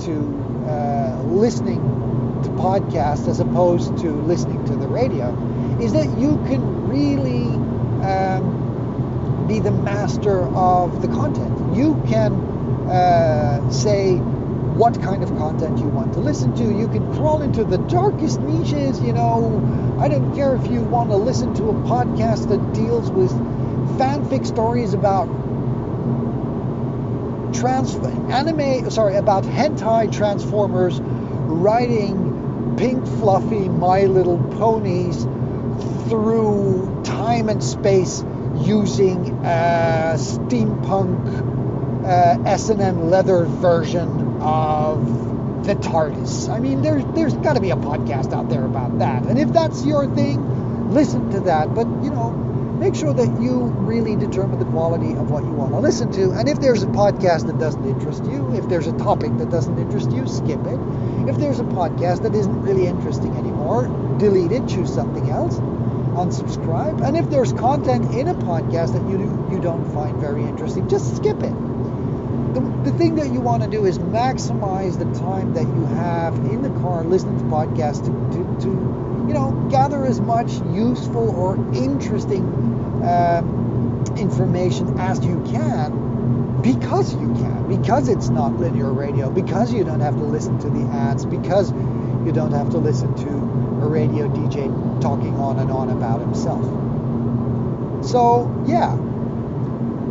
to 0.02 0.48
uh, 0.68 1.24
listening 1.24 1.80
to 2.44 2.50
podcasts 2.52 3.28
as 3.28 3.40
opposed 3.40 3.98
to 4.00 4.12
listening 4.22 4.66
to 4.66 4.76
the 4.76 4.88
radio 4.88 5.34
is 5.82 5.94
that 5.94 6.10
you 6.20 6.38
can 6.40 6.88
really 6.88 7.46
um, 8.04 9.48
be 9.48 9.60
the 9.60 9.72
master 9.72 10.48
of 10.48 11.02
the 11.02 11.08
content. 11.08 11.76
You 11.76 11.96
can 12.08 12.88
uh, 12.90 13.70
say 13.72 14.18
what 14.18 15.00
kind 15.02 15.24
of 15.24 15.30
content 15.38 15.80
you 15.80 15.90
want 15.90 16.14
to 16.14 16.20
listen 16.20 16.54
to. 16.56 16.64
You 16.64 16.88
can 16.90 17.12
crawl 17.14 17.42
into 17.42 17.64
the 17.66 17.78
darkest 17.78 18.40
niches. 18.40 19.02
You 19.02 19.14
know, 19.14 19.98
I 20.00 20.08
don't 20.10 20.34
care 20.36 20.56
if 20.56 20.68
you 20.68 20.84
want 20.84 21.10
to 21.10 21.18
listen 21.18 21.54
to 21.56 21.70
a 21.70 21.74
podcast 21.74 22.50
that 22.50 22.74
deals 22.74 23.12
with 23.12 23.32
fanfic 23.98 24.46
stories 24.46 24.94
about 24.94 25.30
trans 27.54 27.96
anime 27.96 28.90
sorry 28.90 29.16
about 29.16 29.44
hentai 29.44 30.12
transformers 30.12 31.00
riding 31.00 32.76
pink 32.78 33.06
fluffy 33.20 33.70
my 33.70 34.06
little 34.06 34.38
ponies 34.58 35.24
through 36.10 37.02
time 37.04 37.50
and 37.50 37.64
space 37.64 38.24
using 38.62 39.28
a 39.46 40.16
steampunk 40.18 41.58
uh, 42.06 42.50
S&M 42.50 43.10
leather 43.10 43.44
version 43.46 44.40
of 44.42 45.66
the 45.66 45.76
TARDIS. 45.76 46.50
I 46.50 46.60
mean, 46.60 46.82
there's 46.82 47.04
there's 47.14 47.34
got 47.34 47.54
to 47.54 47.60
be 47.60 47.72
a 47.72 47.76
podcast 47.76 48.32
out 48.32 48.50
there 48.50 48.64
about 48.64 49.00
that. 49.00 49.24
And 49.24 49.38
if 49.38 49.52
that's 49.52 49.86
your 49.86 50.08
thing, 50.16 50.92
listen 50.92 51.32
to 51.32 51.42
that. 51.42 51.74
But 51.76 51.88
you 52.04 52.10
know, 52.10 52.47
make 52.78 52.96
sure 52.96 53.14
that 53.14 53.42
you 53.42 53.66
really 53.66 54.16
determine 54.16 54.60
the 54.60 54.66
quality 54.66 55.12
of 55.14 55.32
what 55.32 55.44
you 55.44 55.50
want 55.50 55.72
to 55.72 55.80
listen 55.80 56.12
to. 56.14 56.32
And 56.32 56.48
if 56.48 56.60
there's 56.60 56.84
a 56.84 56.88
podcast 56.88 57.48
that 57.48 57.58
doesn't 57.58 57.86
interest 57.86 58.24
you, 58.26 58.54
if 58.56 58.68
there's 58.70 58.88
a 58.88 58.98
topic 58.98 59.36
that 59.38 59.50
doesn't 59.50 59.78
interest 59.80 60.12
you, 60.12 60.28
skip 60.28 60.62
it. 60.66 60.80
If 61.28 61.38
there's 61.38 61.60
a 61.60 61.64
podcast 61.64 62.24
that 62.24 62.36
isn't 62.36 62.62
really 62.62 62.88
interesting 62.88 63.36
anymore, 63.36 63.88
delete 64.20 64.52
it, 64.52 64.68
choose 64.68 64.94
something 64.94 65.30
else, 65.30 65.58
unsubscribe. 65.58 67.06
And 67.06 67.18
if 67.18 67.30
there's 67.30 67.52
content 67.54 68.14
in 68.14 68.28
a 68.28 68.36
podcast 68.36 68.94
that 68.94 69.10
you 69.10 69.18
you 69.52 69.60
don't 69.62 69.92
find 69.94 70.18
very 70.18 70.44
interesting, 70.44 70.88
just 70.88 71.16
skip 71.18 71.42
it. 71.42 71.54
The, 72.54 72.62
the 72.84 72.92
thing 72.98 73.16
that 73.16 73.32
you 73.32 73.40
want 73.40 73.64
to 73.64 73.70
do 73.70 73.86
is 73.86 74.00
maximize 74.00 74.98
the 74.98 75.20
time 75.20 75.54
that 75.54 75.68
you 75.68 75.86
have 75.98 76.36
in 76.36 76.62
the 76.62 76.70
car 76.82 77.04
listening 77.04 77.38
to 77.40 77.46
podcasts 77.46 78.04
to, 78.06 78.12
to, 78.38 78.62
to 78.66 79.07
you 79.28 79.34
know, 79.34 79.52
gather 79.70 80.06
as 80.06 80.22
much 80.22 80.52
useful 80.72 81.30
or 81.36 81.56
interesting 81.74 82.44
um, 83.04 84.04
information 84.18 85.00
as 85.00 85.24
you 85.26 85.44
can 85.52 86.62
because 86.62 87.14
you 87.14 87.34
can, 87.36 87.68
because 87.68 88.10
it's 88.10 88.30
not 88.30 88.54
linear 88.54 88.92
radio, 88.92 89.30
because 89.30 89.72
you 89.74 89.84
don't 89.84 90.00
have 90.00 90.16
to 90.16 90.24
listen 90.24 90.58
to 90.60 90.70
the 90.70 90.86
ads, 90.92 91.26
because 91.26 91.72
you 91.72 92.32
don't 92.32 92.52
have 92.52 92.72
to 92.72 92.78
listen 92.78 93.14
to 93.16 93.30
a 93.86 93.88
radio 93.88 94.28
DJ 94.28 95.02
talking 95.02 95.36
on 95.36 95.60
and 95.60 95.72
on 95.72 95.90
about 95.90 96.20
himself. 96.20 96.64
So, 98.06 98.64
yeah. 98.68 98.98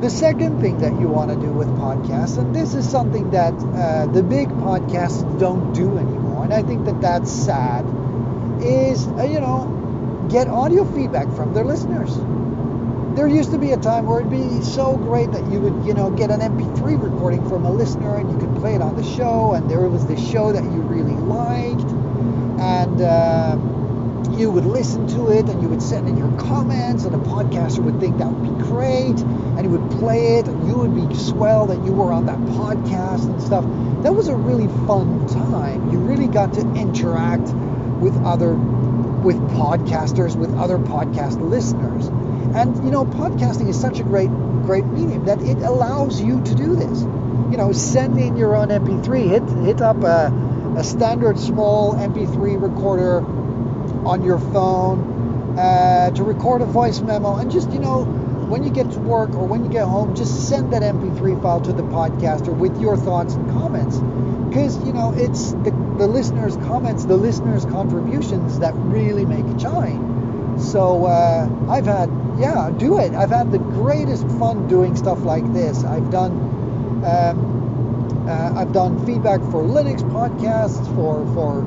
The 0.00 0.10
second 0.10 0.60
thing 0.60 0.78
that 0.80 1.00
you 1.00 1.08
want 1.08 1.30
to 1.30 1.36
do 1.36 1.50
with 1.50 1.68
podcasts, 1.68 2.38
and 2.38 2.54
this 2.54 2.74
is 2.74 2.88
something 2.88 3.30
that 3.30 3.54
uh, 3.54 4.06
the 4.06 4.22
big 4.22 4.48
podcasts 4.48 5.40
don't 5.40 5.72
do 5.72 5.96
anymore, 5.96 6.44
and 6.44 6.52
I 6.52 6.62
think 6.62 6.84
that 6.84 7.00
that's 7.00 7.32
sad 7.32 7.84
is, 8.66 9.06
uh, 9.06 9.22
you 9.24 9.40
know, 9.40 10.26
get 10.30 10.48
audio 10.48 10.84
feedback 10.84 11.28
from 11.34 11.54
their 11.54 11.64
listeners. 11.64 12.16
There 13.16 13.28
used 13.28 13.50
to 13.52 13.58
be 13.58 13.70
a 13.72 13.78
time 13.78 14.06
where 14.06 14.20
it'd 14.20 14.30
be 14.30 14.60
so 14.62 14.96
great 14.96 15.32
that 15.32 15.50
you 15.50 15.60
would, 15.60 15.86
you 15.86 15.94
know, 15.94 16.10
get 16.10 16.30
an 16.30 16.42
MP3 16.42 16.96
recording 16.96 17.48
from 17.48 17.64
a 17.64 17.70
listener 17.70 18.16
and 18.16 18.30
you 18.30 18.38
could 18.38 18.54
play 18.60 18.74
it 18.74 18.82
on 18.82 18.96
the 18.96 19.04
show, 19.04 19.54
and 19.54 19.70
there 19.70 19.88
was 19.88 20.06
this 20.06 20.20
show 20.30 20.52
that 20.52 20.64
you 20.64 20.80
really 20.82 21.14
liked, 21.14 21.90
and 22.60 23.00
uh, 23.00 23.56
you 24.36 24.50
would 24.50 24.66
listen 24.66 25.06
to 25.08 25.30
it 25.30 25.48
and 25.48 25.62
you 25.62 25.68
would 25.68 25.82
send 25.82 26.08
in 26.08 26.16
your 26.18 26.30
comments, 26.38 27.04
and 27.04 27.14
a 27.14 27.18
podcaster 27.18 27.78
would 27.78 27.98
think 28.00 28.18
that 28.18 28.26
would 28.28 28.58
be 28.58 28.64
great, 28.64 29.16
and 29.56 29.60
he 29.60 29.68
would 29.68 29.90
play 29.98 30.38
it, 30.38 30.46
and 30.48 30.66
you 30.66 30.76
would 30.76 30.94
be 30.94 31.14
swell 31.14 31.66
that 31.66 31.82
you 31.86 31.92
were 31.92 32.12
on 32.12 32.26
that 32.26 32.38
podcast 32.38 33.24
and 33.24 33.40
stuff. 33.40 33.64
That 34.02 34.12
was 34.14 34.28
a 34.28 34.36
really 34.36 34.68
fun 34.86 35.26
time. 35.28 35.90
You 35.90 35.98
really 36.00 36.28
got 36.28 36.52
to 36.54 36.60
interact 36.74 37.48
with 38.00 38.16
other 38.24 38.54
with 38.54 39.36
podcasters, 39.50 40.36
with 40.36 40.54
other 40.56 40.78
podcast 40.78 41.40
listeners. 41.40 42.06
And 42.56 42.84
you 42.84 42.90
know, 42.90 43.04
podcasting 43.04 43.68
is 43.68 43.80
such 43.80 44.00
a 44.00 44.04
great 44.04 44.30
great 44.62 44.84
medium 44.86 45.24
that 45.26 45.42
it 45.42 45.58
allows 45.58 46.20
you 46.20 46.42
to 46.42 46.54
do 46.54 46.76
this. 46.76 47.02
You 47.50 47.56
know, 47.56 47.72
send 47.72 48.18
in 48.18 48.36
your 48.36 48.56
own 48.56 48.68
MP3, 48.68 49.28
hit 49.28 49.66
hit 49.66 49.80
up 49.80 50.02
a, 50.02 50.32
a 50.78 50.84
standard 50.84 51.38
small 51.38 51.94
MP3 51.94 52.60
recorder 52.60 53.24
on 54.06 54.22
your 54.22 54.38
phone 54.38 55.56
uh, 55.58 56.10
to 56.10 56.22
record 56.22 56.62
a 56.62 56.66
voice 56.66 57.00
memo, 57.00 57.36
and 57.36 57.50
just 57.50 57.70
you 57.72 57.78
know, 57.78 58.04
when 58.04 58.62
you 58.62 58.70
get 58.70 58.90
to 58.92 59.00
work 59.00 59.30
or 59.34 59.46
when 59.46 59.64
you 59.64 59.70
get 59.70 59.84
home, 59.84 60.14
just 60.14 60.48
send 60.48 60.72
that 60.72 60.82
MP3 60.82 61.42
file 61.42 61.60
to 61.62 61.72
the 61.72 61.82
podcaster 61.82 62.56
with 62.56 62.80
your 62.80 62.96
thoughts 62.96 63.34
and 63.34 63.50
comments 63.50 63.98
because 64.56 64.78
you 64.86 64.92
know 64.92 65.12
it's 65.12 65.52
the, 65.52 65.70
the 65.98 66.06
listeners' 66.06 66.56
comments, 66.56 67.04
the 67.04 67.16
listeners' 67.16 67.66
contributions 67.66 68.58
that 68.60 68.72
really 68.74 69.26
make 69.26 69.44
it 69.44 69.60
shine. 69.60 70.58
So 70.58 71.04
uh, 71.04 71.46
I've 71.68 71.84
had, 71.84 72.08
yeah, 72.38 72.70
do 72.74 72.98
it. 72.98 73.12
I've 73.12 73.28
had 73.28 73.52
the 73.52 73.58
greatest 73.58 74.26
fun 74.38 74.66
doing 74.66 74.96
stuff 74.96 75.22
like 75.24 75.52
this. 75.52 75.84
I've 75.84 76.10
done, 76.10 76.32
um, 77.04 78.26
uh, 78.26 78.54
I've 78.56 78.72
done 78.72 79.04
feedback 79.04 79.40
for 79.40 79.62
Linux 79.62 80.00
podcasts, 80.10 80.86
for 80.94 81.26
for 81.34 81.60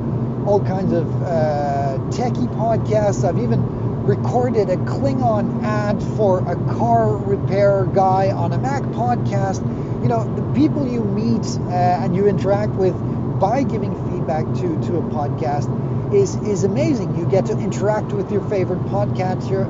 all 0.47 0.59
kinds 0.59 0.91
of 0.91 1.07
uh, 1.21 1.99
techie 2.09 2.47
podcasts. 2.55 3.23
I've 3.23 3.37
even 3.37 3.61
recorded 4.07 4.71
a 4.71 4.77
Klingon 4.77 5.61
ad 5.61 6.01
for 6.17 6.39
a 6.39 6.55
car 6.73 7.15
repair 7.17 7.85
guy 7.93 8.31
on 8.31 8.51
a 8.53 8.57
Mac 8.57 8.81
podcast 8.81 9.61
you 10.01 10.07
know, 10.07 10.23
the 10.35 10.53
people 10.53 10.87
you 10.87 11.03
meet 11.03 11.45
uh, 11.67 12.03
and 12.03 12.15
you 12.15 12.27
interact 12.27 12.73
with 12.73 12.95
by 13.39 13.63
giving 13.63 13.93
feedback 14.09 14.45
to, 14.45 14.81
to 14.87 14.97
a 14.97 15.01
podcast 15.01 16.13
is 16.13 16.35
is 16.37 16.63
amazing. 16.63 17.15
You 17.15 17.25
get 17.25 17.45
to 17.47 17.53
interact 17.53 18.11
with 18.11 18.31
your 18.31 18.41
favorite 18.49 18.79
podcaster, 18.85 19.65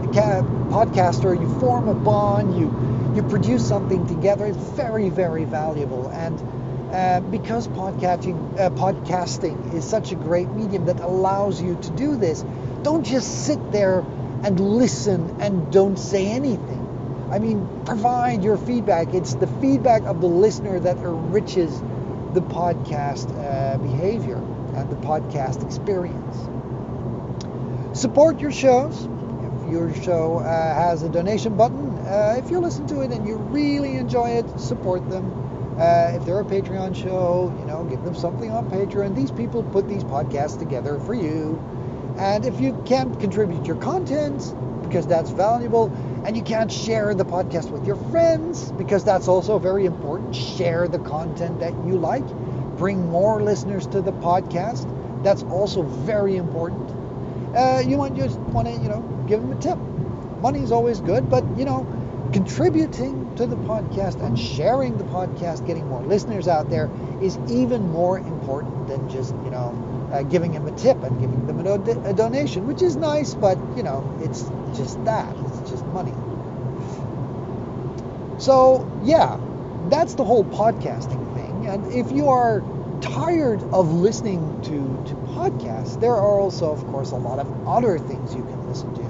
podcaster. 0.69 1.39
You 1.39 1.59
form 1.59 1.88
a 1.88 1.93
bond. 1.93 2.57
You 2.57 3.13
you 3.15 3.24
produce 3.24 3.67
something 3.67 4.07
together. 4.07 4.45
It's 4.45 4.57
very 4.57 5.09
very 5.09 5.45
valuable. 5.45 6.09
And 6.09 6.39
uh, 6.93 7.19
because 7.21 7.67
podcasting 7.67 8.59
uh, 8.59 8.69
podcasting 8.71 9.74
is 9.74 9.88
such 9.88 10.12
a 10.12 10.15
great 10.15 10.50
medium 10.50 10.86
that 10.86 11.00
allows 11.00 11.62
you 11.62 11.77
to 11.81 11.89
do 11.91 12.15
this, 12.15 12.43
don't 12.83 13.03
just 13.03 13.45
sit 13.45 13.71
there 13.71 14.00
and 14.43 14.59
listen 14.59 15.38
and 15.41 15.71
don't 15.71 15.98
say 15.98 16.27
anything. 16.27 16.78
I 17.31 17.38
mean, 17.39 17.83
provide 17.86 18.43
your 18.43 18.57
feedback. 18.57 19.13
It's 19.13 19.36
the 19.36 19.48
feedback 19.62 20.03
of 20.03 20.19
the 20.19 20.27
listener 20.27 20.79
that 20.79 20.98
enriches 20.98 21.79
the 22.33 22.41
podcast 22.41 23.29
uh, 23.38 23.77
behavior 23.77 24.38
and 24.38 24.89
the 24.89 24.95
podcast 24.95 25.65
experience. 25.65 26.38
Support 28.00 28.39
your 28.39 28.51
shows. 28.51 29.07
If 29.43 29.71
your 29.71 29.93
show 30.03 30.39
uh, 30.39 30.43
has 30.74 31.03
a 31.03 31.09
donation 31.09 31.55
button, 31.55 31.98
uh, 32.00 32.36
if 32.38 32.50
you 32.50 32.59
listen 32.59 32.88
to 32.88 33.01
it 33.01 33.12
and 33.12 33.27
you 33.27 33.36
really 33.38 33.95
enjoy 33.95 34.29
it, 34.31 34.59
support 34.59 35.07
them. 35.09 35.31
Uh, 35.79 36.12
if 36.15 36.25
they're 36.25 36.39
a 36.39 36.45
Patreon 36.45 36.95
show, 36.95 37.55
you 37.59 37.65
know, 37.65 37.83
give 37.83 38.03
them 38.03 38.15
something 38.15 38.51
on 38.51 38.69
Patreon. 38.69 39.15
These 39.15 39.31
people 39.31 39.63
put 39.63 39.88
these 39.88 40.03
podcasts 40.03 40.57
together 40.57 41.00
for 41.00 41.13
you. 41.13 41.62
And 42.17 42.45
if 42.45 42.59
you 42.59 42.81
can't 42.86 43.19
contribute 43.19 43.65
your 43.65 43.77
content 43.77 44.53
because 44.83 45.07
that's 45.07 45.29
valuable, 45.29 45.89
and 46.25 46.35
you 46.35 46.43
can't 46.43 46.71
share 46.71 47.13
the 47.15 47.25
podcast 47.25 47.71
with 47.71 47.85
your 47.85 47.95
friends 47.95 48.71
because 48.73 49.03
that's 49.03 49.27
also 49.27 49.57
very 49.59 49.85
important, 49.85 50.35
share 50.35 50.88
the 50.88 50.99
content 50.99 51.59
that 51.59 51.73
you 51.88 51.97
like. 51.97 52.25
Bring 52.77 53.09
more 53.09 53.41
listeners 53.41 53.88
to 53.88 54.01
the 54.01 54.11
podcast. 54.13 54.88
That's 55.23 55.43
also 55.43 55.83
very 55.83 56.38
important. 56.38 56.89
Uh, 57.55 57.81
you 57.85 57.97
want 57.97 58.15
just 58.15 58.39
want 58.39 58.67
to 58.67 58.73
you 58.73 58.89
know 58.89 59.01
give 59.27 59.41
them 59.41 59.51
a 59.51 59.55
tip. 59.61 59.77
Money 60.41 60.61
is 60.61 60.71
always 60.71 61.01
good, 61.01 61.29
but 61.29 61.43
you 61.57 61.65
know 61.65 61.85
contributing 62.31 63.28
to 63.39 63.48
the 63.48 63.55
podcast 63.55 64.22
and 64.22 64.38
sharing 64.38 64.98
the 64.98 65.03
podcast, 65.05 65.65
getting 65.65 65.88
more 65.88 66.01
listeners 66.01 66.50
out 66.50 66.69
there 66.69 66.89
is 67.22 67.38
even 67.48 67.89
more 67.89 68.17
important 68.19 68.89
than 68.89 69.10
just, 69.10 69.34
you 69.46 69.50
know, 69.50 70.10
uh, 70.12 70.24
giving 70.24 70.51
them 70.51 70.67
a 70.67 70.72
tip 70.72 71.01
and 71.03 71.22
giving 71.22 71.48
them 71.48 71.65
a, 71.65 71.77
do- 71.77 72.01
a, 72.03 72.13
donation, 72.13 72.67
which 72.67 72.81
is 72.81 72.98
nice, 72.98 73.34
but, 73.34 73.58
you 73.77 73.84
know, 73.84 74.03
it's 74.22 74.41
just 74.77 75.01
that. 75.05 75.34
It's 75.62 75.72
just 75.72 75.86
money. 75.86 76.12
So, 78.39 78.86
yeah, 79.05 79.39
that's 79.88 80.15
the 80.15 80.25
whole 80.25 80.43
podcasting 80.43 81.24
thing. 81.34 81.65
And 81.65 81.93
if 81.93 82.12
you 82.12 82.27
are 82.27 82.62
tired 83.00 83.63
of 83.72 83.93
listening 83.93 84.41
to, 84.63 84.69
to 85.12 85.15
podcasts, 85.31 85.98
there 86.01 86.12
are 86.12 86.39
also, 86.41 86.74
of 86.74 86.86
course, 86.88 87.12
a 87.12 87.15
lot 87.15 87.39
of 87.39 87.48
other 87.65 88.00
things 88.00 88.36
you 88.36 88.43
can 88.43 88.67
listen 88.67 88.93
to. 88.96 89.09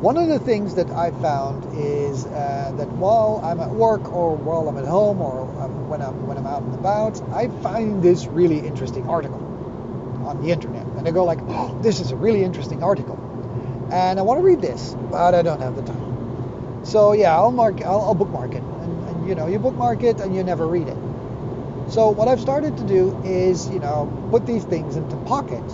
One 0.00 0.16
of 0.16 0.28
the 0.28 0.38
things 0.38 0.76
that 0.76 0.90
I 0.92 1.10
found 1.10 1.74
is 1.74 2.24
uh, 2.26 2.72
that 2.76 2.88
while 2.88 3.40
I'm 3.42 3.58
at 3.58 3.72
work 3.72 4.12
or 4.12 4.36
while 4.36 4.68
I'm 4.68 4.78
at 4.78 4.84
home 4.84 5.20
or 5.20 5.40
um, 5.60 5.88
when 5.88 6.00
I'm 6.00 6.24
when 6.24 6.38
I'm 6.38 6.46
out 6.46 6.62
and 6.62 6.72
about, 6.72 7.20
I 7.32 7.48
find 7.64 8.00
this 8.00 8.28
really 8.28 8.60
interesting 8.60 9.08
article 9.08 9.42
on 10.24 10.40
the 10.40 10.52
internet, 10.52 10.86
and 10.86 11.08
I 11.08 11.10
go 11.10 11.24
like, 11.24 11.40
"Oh, 11.48 11.76
this 11.82 11.98
is 11.98 12.12
a 12.12 12.16
really 12.16 12.44
interesting 12.44 12.80
article," 12.80 13.18
and 13.90 14.20
I 14.20 14.22
want 14.22 14.38
to 14.38 14.44
read 14.44 14.60
this, 14.60 14.94
but 15.10 15.34
I 15.34 15.42
don't 15.42 15.60
have 15.60 15.74
the 15.74 15.82
time. 15.82 16.84
So 16.84 17.10
yeah, 17.10 17.34
I'll 17.36 17.50
mark, 17.50 17.82
I'll, 17.82 18.02
I'll 18.02 18.14
bookmark 18.14 18.54
it, 18.54 18.62
and, 18.62 19.08
and 19.08 19.28
you 19.28 19.34
know, 19.34 19.48
you 19.48 19.58
bookmark 19.58 20.04
it 20.04 20.20
and 20.20 20.32
you 20.32 20.44
never 20.44 20.68
read 20.68 20.86
it. 20.86 20.96
So 21.88 22.10
what 22.10 22.28
I've 22.28 22.40
started 22.40 22.76
to 22.76 22.84
do 22.84 23.20
is, 23.24 23.68
you 23.68 23.80
know, 23.80 24.06
put 24.30 24.46
these 24.46 24.62
things 24.62 24.94
into 24.94 25.16
Pocket 25.26 25.64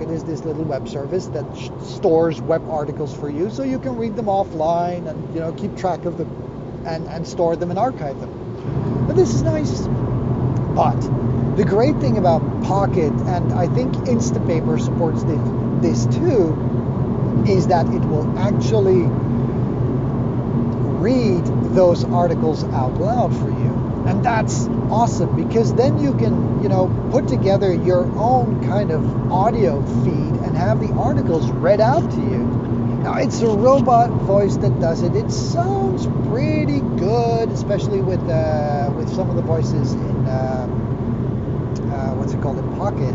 Pocket 0.00 0.14
is 0.14 0.24
this 0.24 0.42
little 0.46 0.64
web 0.64 0.88
service 0.88 1.26
that 1.26 1.44
stores 1.84 2.40
web 2.40 2.66
articles 2.70 3.14
for 3.14 3.28
you, 3.28 3.50
so 3.50 3.62
you 3.62 3.78
can 3.78 3.98
read 3.98 4.16
them 4.16 4.26
offline 4.26 5.06
and 5.06 5.34
you 5.34 5.40
know 5.40 5.52
keep 5.52 5.76
track 5.76 6.06
of 6.06 6.16
them 6.16 6.82
and, 6.86 7.06
and 7.08 7.28
store 7.28 7.54
them 7.54 7.68
and 7.68 7.78
archive 7.78 8.18
them. 8.18 9.04
But 9.06 9.14
this 9.14 9.34
is 9.34 9.42
nice. 9.42 9.82
But 10.74 10.98
the 11.56 11.64
great 11.64 11.98
thing 11.98 12.16
about 12.16 12.40
Pocket, 12.62 13.12
and 13.12 13.52
I 13.52 13.66
think 13.74 13.92
Instapaper 14.08 14.80
supports 14.80 15.22
this, 15.24 16.06
this 16.06 16.16
too, 16.16 17.44
is 17.46 17.66
that 17.66 17.84
it 17.84 18.00
will 18.00 18.38
actually 18.38 19.02
read 20.98 21.44
those 21.74 22.04
articles 22.04 22.64
out 22.64 22.94
loud 22.94 23.36
for 23.36 23.50
you. 23.50 23.69
And 24.10 24.24
that's 24.24 24.66
awesome 24.90 25.36
because 25.36 25.72
then 25.72 26.02
you 26.02 26.12
can, 26.14 26.60
you 26.64 26.68
know, 26.68 26.88
put 27.12 27.28
together 27.28 27.72
your 27.72 28.06
own 28.18 28.66
kind 28.66 28.90
of 28.90 29.30
audio 29.30 29.80
feed 30.02 30.34
and 30.42 30.56
have 30.56 30.80
the 30.80 30.92
articles 30.94 31.48
read 31.52 31.80
out 31.80 32.10
to 32.10 32.16
you. 32.16 32.38
Now 33.04 33.18
it's 33.18 33.40
a 33.40 33.46
robot 33.46 34.10
voice 34.10 34.56
that 34.56 34.80
does 34.80 35.02
it. 35.02 35.14
It 35.14 35.30
sounds 35.30 36.08
pretty 36.28 36.80
good, 36.80 37.50
especially 37.50 38.00
with 38.00 38.18
uh, 38.28 38.90
with 38.96 39.14
some 39.14 39.30
of 39.30 39.36
the 39.36 39.42
voices 39.42 39.92
in 39.92 40.26
uh, 40.26 40.66
uh, 41.92 42.14
what's 42.16 42.32
it 42.32 42.42
called 42.42 42.58
in 42.58 42.68
Pocket. 42.76 43.14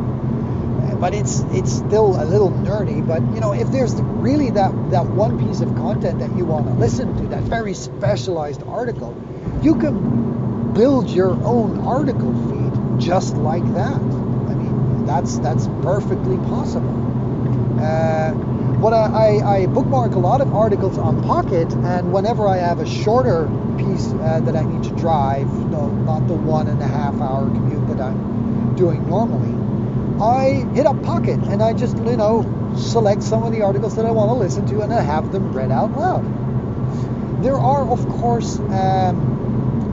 But 0.98 1.14
it's 1.14 1.42
it's 1.52 1.74
still 1.74 2.16
a 2.16 2.24
little 2.24 2.52
nerdy. 2.52 3.06
But 3.06 3.22
you 3.34 3.42
know, 3.42 3.52
if 3.52 3.70
there's 3.70 3.96
really 4.02 4.50
that 4.52 4.72
that 4.92 5.06
one 5.06 5.46
piece 5.46 5.60
of 5.60 5.76
content 5.76 6.20
that 6.20 6.34
you 6.38 6.46
want 6.46 6.68
to 6.68 6.74
listen 6.74 7.18
to, 7.18 7.28
that 7.36 7.44
very 7.44 7.74
specialized 7.74 8.64
article, 8.64 9.14
you 9.62 9.76
can 9.76 10.35
build 10.76 11.10
your 11.10 11.32
own 11.46 11.80
article 11.80 12.34
feed 12.50 13.00
just 13.02 13.36
like 13.38 13.64
that. 13.74 13.96
I 13.96 14.54
mean, 14.56 15.06
that's 15.06 15.40
that's 15.40 15.68
perfectly 15.82 16.38
possible. 16.50 17.82
Uh, 17.82 18.34
what 18.80 18.94
I, 18.94 19.06
I, 19.06 19.56
I, 19.56 19.66
bookmark 19.68 20.16
a 20.16 20.20
lot 20.20 20.42
of 20.42 20.54
articles 20.54 20.98
on 20.98 21.24
Pocket, 21.24 21.72
and 21.74 22.12
whenever 22.12 22.48
I 22.48 22.58
have 22.58 22.80
a 22.80 22.86
shorter 22.86 23.48
piece 23.78 24.12
uh, 24.12 24.42
that 24.44 24.56
I 24.56 24.64
need 24.64 24.84
to 24.84 24.96
drive, 24.96 25.48
no, 25.70 25.90
not 25.90 26.28
the 26.28 26.34
one 26.34 26.68
and 26.68 26.82
a 26.82 26.88
half 26.88 27.16
hour 27.22 27.50
commute 27.50 27.88
that 27.88 28.02
I'm 28.02 28.76
doing 28.76 29.08
normally, 29.08 29.54
I 30.22 30.66
hit 30.74 30.86
up 30.86 31.02
Pocket 31.04 31.40
and 31.40 31.64
I 31.64 31.74
just 31.74 31.98
you 31.98 32.18
know 32.18 32.74
select 32.78 33.24
some 33.24 33.44
of 33.44 33.54
the 33.54 33.62
articles 33.62 33.96
that 33.96 34.06
I 34.06 34.12
want 34.12 34.30
to 34.30 34.36
listen 34.36 34.66
to 34.68 34.82
and 34.82 34.94
I 34.94 35.02
have 35.02 35.32
them 35.32 35.54
read 35.54 35.72
out 35.72 35.92
loud. 35.98 37.42
There 37.42 37.56
are 37.56 37.88
of 37.88 38.06
course. 38.10 38.60
Um, 38.60 39.35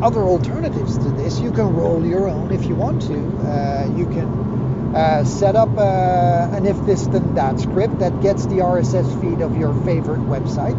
other 0.03 0.23
alternatives 0.23 0.99
to 0.99 1.11
this. 1.11 1.39
You 1.39 1.53
can 1.53 1.75
roll 1.75 2.05
your 2.05 2.29
own 2.29 2.51
if 2.53 2.67
you 2.67 2.75
want 2.75 3.03
to. 3.03 3.15
Uh, 3.15 3.97
you 3.97 4.07
can 4.07 4.95
uh, 4.95 5.25
set 5.25 5.55
up 5.55 5.71
uh, 5.79 6.49
an 6.53 6.67
if 6.67 6.77
this 6.85 7.07
then 7.07 7.35
that 7.37 7.61
script 7.61 8.01
that 8.01 8.21
gets 8.21 8.47
the 8.47 8.57
RSS 8.57 9.21
feed 9.21 9.41
of 9.41 9.57
your 9.57 9.73
favorite 9.85 10.21
website, 10.21 10.79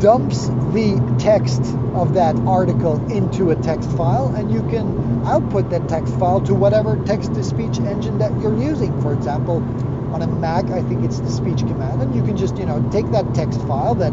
dumps 0.00 0.48
the 0.72 1.16
text 1.18 1.62
of 1.94 2.14
that 2.14 2.36
article 2.46 2.94
into 3.10 3.50
a 3.50 3.56
text 3.56 3.90
file, 3.92 4.28
and 4.36 4.52
you 4.52 4.60
can 4.68 5.24
output 5.26 5.70
that 5.70 5.88
text 5.88 6.16
file 6.18 6.40
to 6.42 6.54
whatever 6.54 7.02
text 7.04 7.34
to 7.34 7.42
speech 7.42 7.78
engine 7.78 8.18
that 8.18 8.38
you're 8.40 8.56
using. 8.56 9.00
For 9.00 9.14
example, 9.14 9.56
on 10.14 10.22
a 10.22 10.26
Mac, 10.26 10.66
I 10.66 10.82
think 10.82 11.04
it's 11.04 11.20
the 11.20 11.30
speech 11.30 11.60
command, 11.60 12.02
and 12.02 12.14
you 12.14 12.22
can 12.22 12.36
just 12.36 12.58
you 12.58 12.66
know 12.66 12.86
take 12.92 13.10
that 13.12 13.34
text 13.34 13.60
file 13.62 13.94
that 13.96 14.12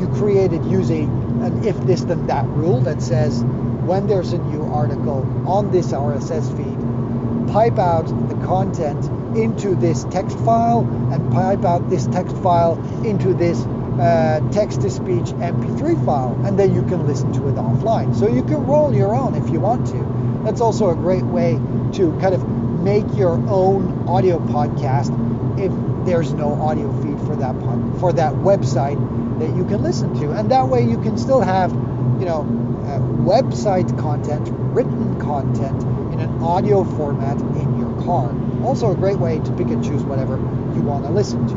you 0.00 0.08
created 0.08 0.64
using 0.64 1.04
an 1.42 1.64
if 1.64 1.76
this 1.86 2.00
then 2.02 2.26
that 2.26 2.46
rule 2.46 2.80
that 2.80 3.02
says 3.02 3.42
when 3.84 4.06
there's 4.06 4.32
a 4.32 4.38
new 4.38 4.62
article 4.64 5.26
on 5.46 5.70
this 5.70 5.92
RSS 5.92 6.46
feed, 6.56 7.52
pipe 7.52 7.78
out 7.78 8.06
the 8.28 8.46
content 8.46 9.04
into 9.36 9.74
this 9.74 10.04
text 10.04 10.38
file 10.40 10.80
and 11.12 11.32
pipe 11.32 11.64
out 11.64 11.88
this 11.90 12.06
text 12.06 12.36
file 12.38 12.78
into 13.04 13.34
this 13.34 13.58
uh, 14.00 14.40
text 14.52 14.80
to 14.82 14.90
speech 14.90 15.34
MP3 15.42 16.04
file, 16.04 16.40
and 16.46 16.58
then 16.58 16.74
you 16.74 16.82
can 16.82 17.06
listen 17.06 17.32
to 17.32 17.48
it 17.48 17.54
offline. 17.56 18.16
So 18.16 18.28
you 18.28 18.42
can 18.42 18.64
roll 18.66 18.94
your 18.94 19.14
own 19.14 19.34
if 19.34 19.50
you 19.50 19.60
want 19.60 19.86
to. 19.88 20.42
That's 20.44 20.60
also 20.60 20.90
a 20.90 20.94
great 20.94 21.24
way 21.24 21.60
to 21.94 22.16
kind 22.20 22.34
of 22.34 22.48
make 22.80 23.04
your 23.14 23.32
own 23.50 24.08
audio 24.08 24.38
podcast 24.38 25.10
if 25.58 25.72
there's 26.06 26.32
no 26.32 26.54
audio 26.54 26.90
feed 27.02 27.18
for 27.26 27.36
that 27.36 27.58
pod, 27.60 28.00
for 28.00 28.12
that 28.14 28.32
website 28.32 29.19
that 29.40 29.56
you 29.56 29.64
can 29.64 29.82
listen 29.82 30.14
to, 30.20 30.30
and 30.32 30.50
that 30.50 30.68
way 30.68 30.82
you 30.84 31.00
can 31.00 31.18
still 31.18 31.40
have, 31.40 31.72
you 31.72 32.26
know, 32.26 32.42
uh, 32.86 32.98
website 33.24 33.98
content, 33.98 34.48
written 34.50 35.18
content 35.20 35.82
in 36.12 36.20
an 36.20 36.42
audio 36.42 36.84
format 36.84 37.38
in 37.40 37.78
your 37.78 37.90
car. 38.04 38.34
Also, 38.64 38.92
a 38.92 38.94
great 38.94 39.18
way 39.18 39.38
to 39.38 39.52
pick 39.52 39.68
and 39.68 39.82
choose 39.84 40.02
whatever 40.02 40.36
you 40.36 40.82
want 40.82 41.04
to 41.04 41.10
listen 41.10 41.46
to. 41.48 41.56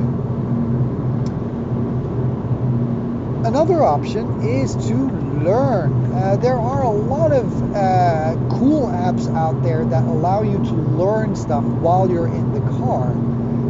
Another 3.48 3.84
option 3.84 4.41
is 4.41 4.76
to 4.88 4.96
learn. 5.43 6.13
Uh, 6.13 6.38
there 6.38 6.58
are 6.58 6.84
a 6.84 6.89
lot 6.89 7.34
of 7.34 7.76
uh, 7.76 8.36
cool 8.58 8.88
apps 8.88 9.28
out 9.36 9.62
there 9.62 9.84
that 9.84 10.04
allow 10.04 10.43
you 10.43 10.58
to 10.58 10.74
learn 10.74 11.36
stuff 11.36 11.63
while 11.63 12.10
you're 12.10 12.28
in 12.28 12.54
the 12.54 12.62
car. 12.80 13.12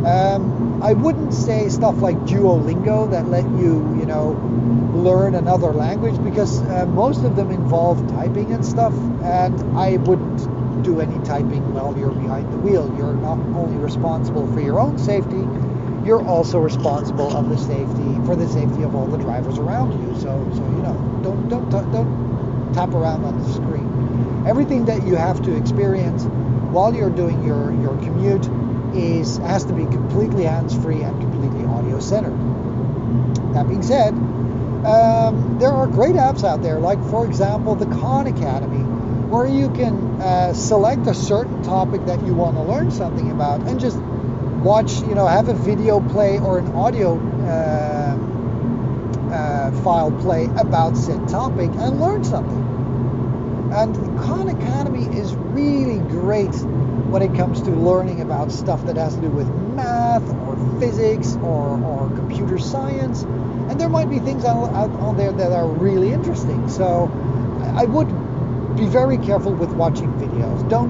Um, 0.05 0.62
I 0.83 0.91
wouldn't 0.91 1.33
say 1.33 1.69
stuff 1.69 2.01
like 2.01 2.17
Duolingo 2.25 3.09
that 3.11 3.29
let 3.29 3.45
you, 3.45 3.95
you 3.97 4.05
know, 4.05 4.31
learn 4.93 5.33
another 5.33 5.71
language 5.71 6.21
because 6.21 6.61
uh, 6.61 6.85
most 6.87 7.23
of 7.23 7.37
them 7.37 7.51
involve 7.51 8.05
typing 8.09 8.51
and 8.51 8.65
stuff, 8.65 8.93
and 9.23 9.77
I 9.77 9.95
wouldn't 9.95 10.83
do 10.83 10.99
any 10.99 11.23
typing 11.23 11.73
while 11.73 11.97
you're 11.97 12.11
behind 12.11 12.51
the 12.51 12.57
wheel. 12.57 12.93
You're 12.97 13.13
not 13.13 13.39
only 13.55 13.77
responsible 13.77 14.45
for 14.53 14.59
your 14.59 14.81
own 14.81 14.97
safety, 14.97 15.47
you're 16.05 16.21
also 16.27 16.59
responsible 16.59 17.33
of 17.33 17.47
the 17.47 17.57
safety 17.57 18.19
for 18.25 18.35
the 18.35 18.49
safety 18.49 18.83
of 18.83 18.93
all 18.93 19.07
the 19.07 19.17
drivers 19.17 19.59
around 19.59 19.93
you. 20.01 20.13
So, 20.19 20.35
so 20.51 20.59
you 20.59 20.83
know, 20.83 21.21
don't 21.23 21.47
don't 21.47 21.69
don't 21.69 22.73
tap 22.73 22.89
around 22.89 23.23
on 23.23 23.41
the 23.41 23.53
screen. 23.53 24.43
Everything 24.45 24.83
that 24.83 25.07
you 25.07 25.15
have 25.15 25.41
to 25.43 25.55
experience 25.55 26.25
while 26.75 26.93
you're 26.93 27.09
doing 27.09 27.41
your 27.45 27.71
your 27.81 27.95
commute 27.99 28.49
is 28.95 29.37
has 29.37 29.65
to 29.65 29.73
be 29.73 29.83
completely 29.83 30.43
hands-free 30.43 31.01
and 31.01 31.19
completely 31.21 31.65
audio-centered. 31.65 32.37
That 33.53 33.67
being 33.67 33.83
said, 33.83 34.13
um, 34.85 35.57
there 35.59 35.71
are 35.71 35.87
great 35.87 36.15
apps 36.15 36.43
out 36.43 36.61
there, 36.61 36.79
like 36.79 37.03
for 37.09 37.25
example 37.25 37.75
the 37.75 37.85
Khan 37.85 38.27
Academy, 38.27 38.83
where 39.29 39.47
you 39.47 39.69
can 39.69 40.21
uh, 40.21 40.53
select 40.53 41.07
a 41.07 41.13
certain 41.13 41.63
topic 41.63 42.05
that 42.05 42.23
you 42.25 42.33
want 42.33 42.55
to 42.55 42.63
learn 42.63 42.91
something 42.91 43.31
about 43.31 43.61
and 43.61 43.79
just 43.79 43.97
watch, 43.97 45.01
you 45.01 45.15
know, 45.15 45.27
have 45.27 45.49
a 45.49 45.53
video 45.53 45.99
play 46.09 46.39
or 46.39 46.59
an 46.59 46.67
audio 46.73 47.17
uh, 47.43 48.17
uh, 49.33 49.71
file 49.83 50.11
play 50.11 50.45
about 50.57 50.95
said 50.95 51.27
topic 51.27 51.69
and 51.73 51.99
learn 51.99 52.23
something. 52.23 52.63
And 53.73 53.95
Khan 54.19 54.49
Academy 54.49 55.05
is 55.17 55.33
really 55.35 55.99
great 56.09 56.53
when 57.13 57.21
it 57.21 57.35
comes 57.35 57.61
to 57.61 57.69
learning 57.69 58.21
about 58.21 58.51
stuff 58.51 58.83
that 58.87 58.97
has 58.97 59.13
to 59.13 59.21
do 59.21 59.29
with 59.29 59.47
math 59.75 60.27
or 60.47 60.57
physics 60.79 61.35
or, 61.43 61.79
or 61.83 62.09
computer 62.15 62.57
science. 62.57 63.21
And 63.21 63.79
there 63.79 63.87
might 63.87 64.09
be 64.09 64.17
things 64.17 64.45
out, 64.45 64.73
out 64.73 65.15
there 65.15 65.31
that 65.31 65.51
are 65.51 65.67
really 65.67 66.11
interesting. 66.11 66.67
So 66.67 67.11
I 67.77 67.83
would 67.83 68.07
be 68.75 68.87
very 68.87 69.19
careful 69.19 69.53
with 69.53 69.71
watching 69.73 70.11
videos. 70.13 70.67
Don't, 70.71 70.89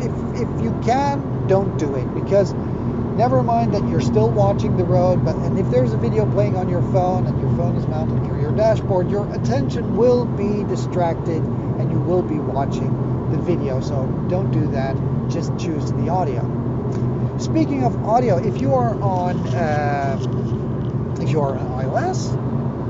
if, 0.00 0.12
if 0.40 0.62
you 0.62 0.70
can, 0.84 1.48
don't 1.48 1.76
do 1.78 1.96
it 1.96 2.14
because 2.14 2.54
never 2.54 3.42
mind 3.42 3.74
that 3.74 3.82
you're 3.88 4.00
still 4.00 4.30
watching 4.30 4.76
the 4.76 4.84
road, 4.84 5.24
but 5.24 5.34
and 5.34 5.58
if 5.58 5.68
there's 5.72 5.92
a 5.92 5.96
video 5.96 6.30
playing 6.30 6.56
on 6.56 6.68
your 6.68 6.82
phone 6.92 7.26
and 7.26 7.40
your 7.40 7.50
phone 7.56 7.74
is 7.74 7.88
mounted 7.88 8.22
near 8.22 8.40
your 8.40 8.52
dashboard, 8.52 9.10
your 9.10 9.28
attention 9.34 9.96
will 9.96 10.26
be 10.26 10.62
distracted 10.62 11.42
and 11.42 11.90
you 11.90 11.98
will 11.98 12.22
be 12.22 12.38
watching 12.38 13.32
the 13.32 13.38
video. 13.38 13.80
So 13.80 14.06
don't 14.28 14.52
do 14.52 14.68
that. 14.68 14.94
Just 15.28 15.58
choose 15.58 15.92
the 15.92 16.08
audio. 16.08 16.42
Speaking 17.38 17.84
of 17.84 18.04
audio, 18.04 18.36
if 18.36 18.60
you 18.60 18.74
are 18.74 18.94
on 19.02 19.36
uh, 19.48 20.18
if 21.20 21.30
you 21.30 21.40
are 21.40 21.58
on 21.58 21.84
iOS, 21.84 22.32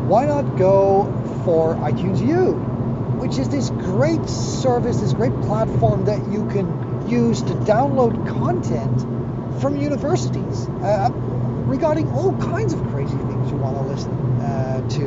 why 0.06 0.26
not 0.26 0.56
go 0.56 1.04
for 1.44 1.74
iTunes 1.76 2.26
U, 2.26 2.52
which 3.18 3.38
is 3.38 3.48
this 3.48 3.70
great 3.70 4.28
service, 4.28 5.00
this 5.00 5.14
great 5.14 5.32
platform 5.42 6.04
that 6.04 6.30
you 6.30 6.46
can 6.48 7.08
use 7.08 7.42
to 7.42 7.54
download 7.54 8.28
content 8.28 9.00
from 9.60 9.76
universities 9.76 10.68
uh, 10.82 11.10
regarding 11.66 12.10
all 12.10 12.32
kinds 12.36 12.72
of 12.72 12.80
crazy 12.88 13.16
things 13.16 13.50
you 13.50 13.56
want 13.56 13.76
to 13.76 13.82
listen 13.82 14.12
uh, 14.40 14.88
to. 14.90 15.06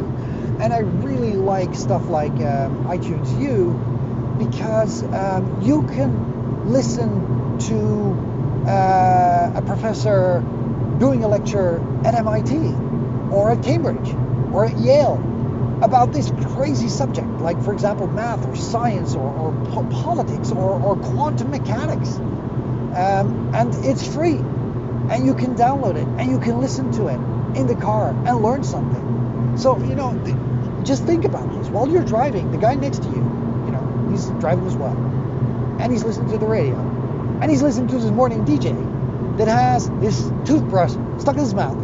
And 0.62 0.74
I 0.74 0.80
really 0.80 1.34
like 1.34 1.76
stuff 1.76 2.08
like 2.10 2.32
um, 2.32 2.86
iTunes 2.86 3.40
U 3.40 3.72
because 4.38 5.04
um, 5.04 5.62
you 5.62 5.84
can 5.84 6.29
listen 6.70 7.58
to 7.60 8.70
uh, 8.70 9.52
a 9.56 9.62
professor 9.66 10.42
doing 11.00 11.24
a 11.24 11.28
lecture 11.28 11.82
at 12.06 12.14
MIT 12.14 12.56
or 13.34 13.52
at 13.52 13.64
Cambridge 13.64 14.14
or 14.54 14.66
at 14.66 14.78
Yale 14.80 15.16
about 15.82 16.12
this 16.12 16.32
crazy 16.56 16.90
subject, 16.90 17.28
like, 17.40 17.62
for 17.64 17.74
example, 17.74 18.08
math 18.08 18.46
or 18.48 18.56
science 18.56 19.16
or, 19.16 19.30
or 19.30 19.52
po- 19.72 19.88
politics 20.04 20.52
or, 20.52 20.80
or 20.82 20.96
quantum 20.98 21.52
mechanics. 21.52 22.16
Um, 22.16 23.52
and 23.54 23.74
it's 23.86 24.06
free. 24.14 24.36
And 24.36 25.26
you 25.26 25.34
can 25.34 25.56
download 25.56 25.96
it 25.96 26.08
and 26.20 26.30
you 26.30 26.40
can 26.40 26.60
listen 26.60 26.92
to 26.94 27.08
it 27.08 27.20
in 27.58 27.66
the 27.66 27.76
car 27.76 28.10
and 28.10 28.44
learn 28.44 28.64
something. 28.64 29.58
So, 29.58 29.78
you 29.80 29.96
know, 29.96 30.14
just 30.84 31.06
think 31.06 31.26
about 31.26 31.50
this. 31.58 31.70
While 31.70 31.88
you're 31.88 32.06
driving, 32.06 32.52
the 32.52 32.58
guy 32.58 32.76
next 32.76 33.04
to 33.04 33.10
you, 33.10 33.16
you 33.16 33.72
know, 33.72 34.08
he's 34.12 34.26
driving 34.42 34.68
as 34.68 34.76
well. 34.76 35.09
And 35.80 35.94
he's 35.94 36.04
listening 36.04 36.30
to 36.32 36.38
the 36.38 36.46
radio. 36.46 36.76
And 37.42 37.50
he's 37.50 37.62
listening 37.62 37.88
to 37.88 37.98
this 37.98 38.12
morning 38.12 38.46
DJ 38.46 39.38
that 39.38 39.48
has 39.48 39.88
his 40.02 40.30
toothbrush 40.46 40.92
stuck 41.20 41.36
in 41.36 41.40
his 41.40 41.54
mouth, 41.54 41.78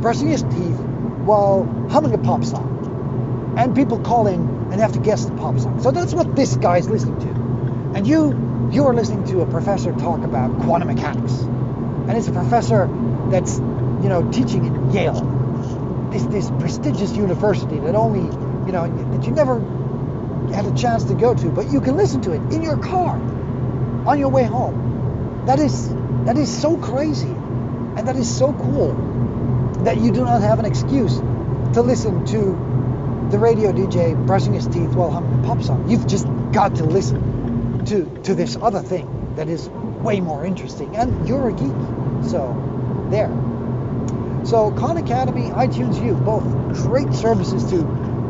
brushing 0.00 0.28
his 0.28 0.42
teeth 0.42 0.78
while 1.24 1.64
humming 1.88 2.12
a 2.12 2.18
pop 2.18 2.44
song. 2.44 3.54
And 3.56 3.74
people 3.74 4.00
call 4.00 4.26
in 4.26 4.40
and 4.72 4.80
have 4.80 4.92
to 4.92 4.98
guess 4.98 5.24
the 5.24 5.36
pop 5.36 5.60
song. 5.60 5.80
So 5.80 5.92
that's 5.92 6.12
what 6.12 6.34
this 6.34 6.56
guy's 6.56 6.88
listening 6.88 7.20
to. 7.20 7.96
And 7.96 8.04
you, 8.04 8.70
you 8.72 8.84
are 8.86 8.94
listening 8.94 9.24
to 9.28 9.42
a 9.42 9.46
professor 9.46 9.92
talk 9.92 10.24
about 10.24 10.50
quantum 10.62 10.88
mechanics. 10.88 11.32
And 11.32 12.16
it's 12.16 12.26
a 12.26 12.32
professor 12.32 12.88
that's, 13.30 13.58
you 13.58 14.08
know, 14.08 14.28
teaching 14.32 14.66
at 14.66 14.92
Yale, 14.92 16.10
this, 16.10 16.24
this 16.24 16.50
prestigious 16.50 17.12
university 17.12 17.78
that 17.78 17.94
only, 17.94 18.20
you 18.66 18.72
know, 18.72 18.88
that 19.12 19.24
you 19.24 19.30
never 19.30 19.60
had 20.52 20.66
a 20.66 20.74
chance 20.74 21.04
to 21.04 21.14
go 21.14 21.32
to, 21.32 21.48
but 21.48 21.70
you 21.70 21.80
can 21.80 21.96
listen 21.96 22.20
to 22.22 22.32
it 22.32 22.40
in 22.52 22.62
your 22.62 22.76
car 22.76 23.20
on 24.06 24.18
your 24.18 24.30
way 24.30 24.44
home. 24.44 25.44
That 25.46 25.58
is, 25.58 25.90
that 26.24 26.36
is 26.36 26.60
so 26.60 26.76
crazy. 26.78 27.28
And 27.28 28.08
that 28.08 28.16
is 28.16 28.34
so 28.36 28.52
cool 28.52 28.94
that 29.84 29.96
you 29.98 30.12
do 30.12 30.24
not 30.24 30.42
have 30.42 30.58
an 30.58 30.64
excuse 30.64 31.16
to 31.18 31.82
listen 31.82 32.26
to 32.26 33.28
the 33.30 33.38
radio 33.38 33.72
DJ 33.72 34.14
brushing 34.26 34.54
his 34.54 34.66
teeth 34.66 34.90
while 34.94 35.10
humming 35.10 35.44
a 35.44 35.46
pop 35.46 35.62
song. 35.62 35.88
You've 35.88 36.06
just 36.06 36.26
got 36.52 36.76
to 36.76 36.84
listen 36.84 37.84
to, 37.86 38.22
to 38.24 38.34
this 38.34 38.56
other 38.56 38.80
thing 38.82 39.34
that 39.36 39.48
is 39.48 39.68
way 39.68 40.20
more 40.20 40.44
interesting. 40.44 40.96
And 40.96 41.28
you're 41.28 41.48
a 41.48 41.52
geek. 41.52 42.30
So, 42.30 43.06
there. 43.10 43.30
So, 44.44 44.72
Khan 44.72 44.96
Academy, 44.96 45.50
iTunes 45.50 46.04
U, 46.04 46.14
both 46.14 46.44
great 46.84 47.12
services 47.14 47.64
to, 47.70 47.78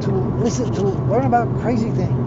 to 0.03 0.11
listen, 0.11 0.73
to 0.75 0.83
learn 0.83 1.25
about 1.25 1.61
crazy 1.61 1.91
things. 1.91 2.26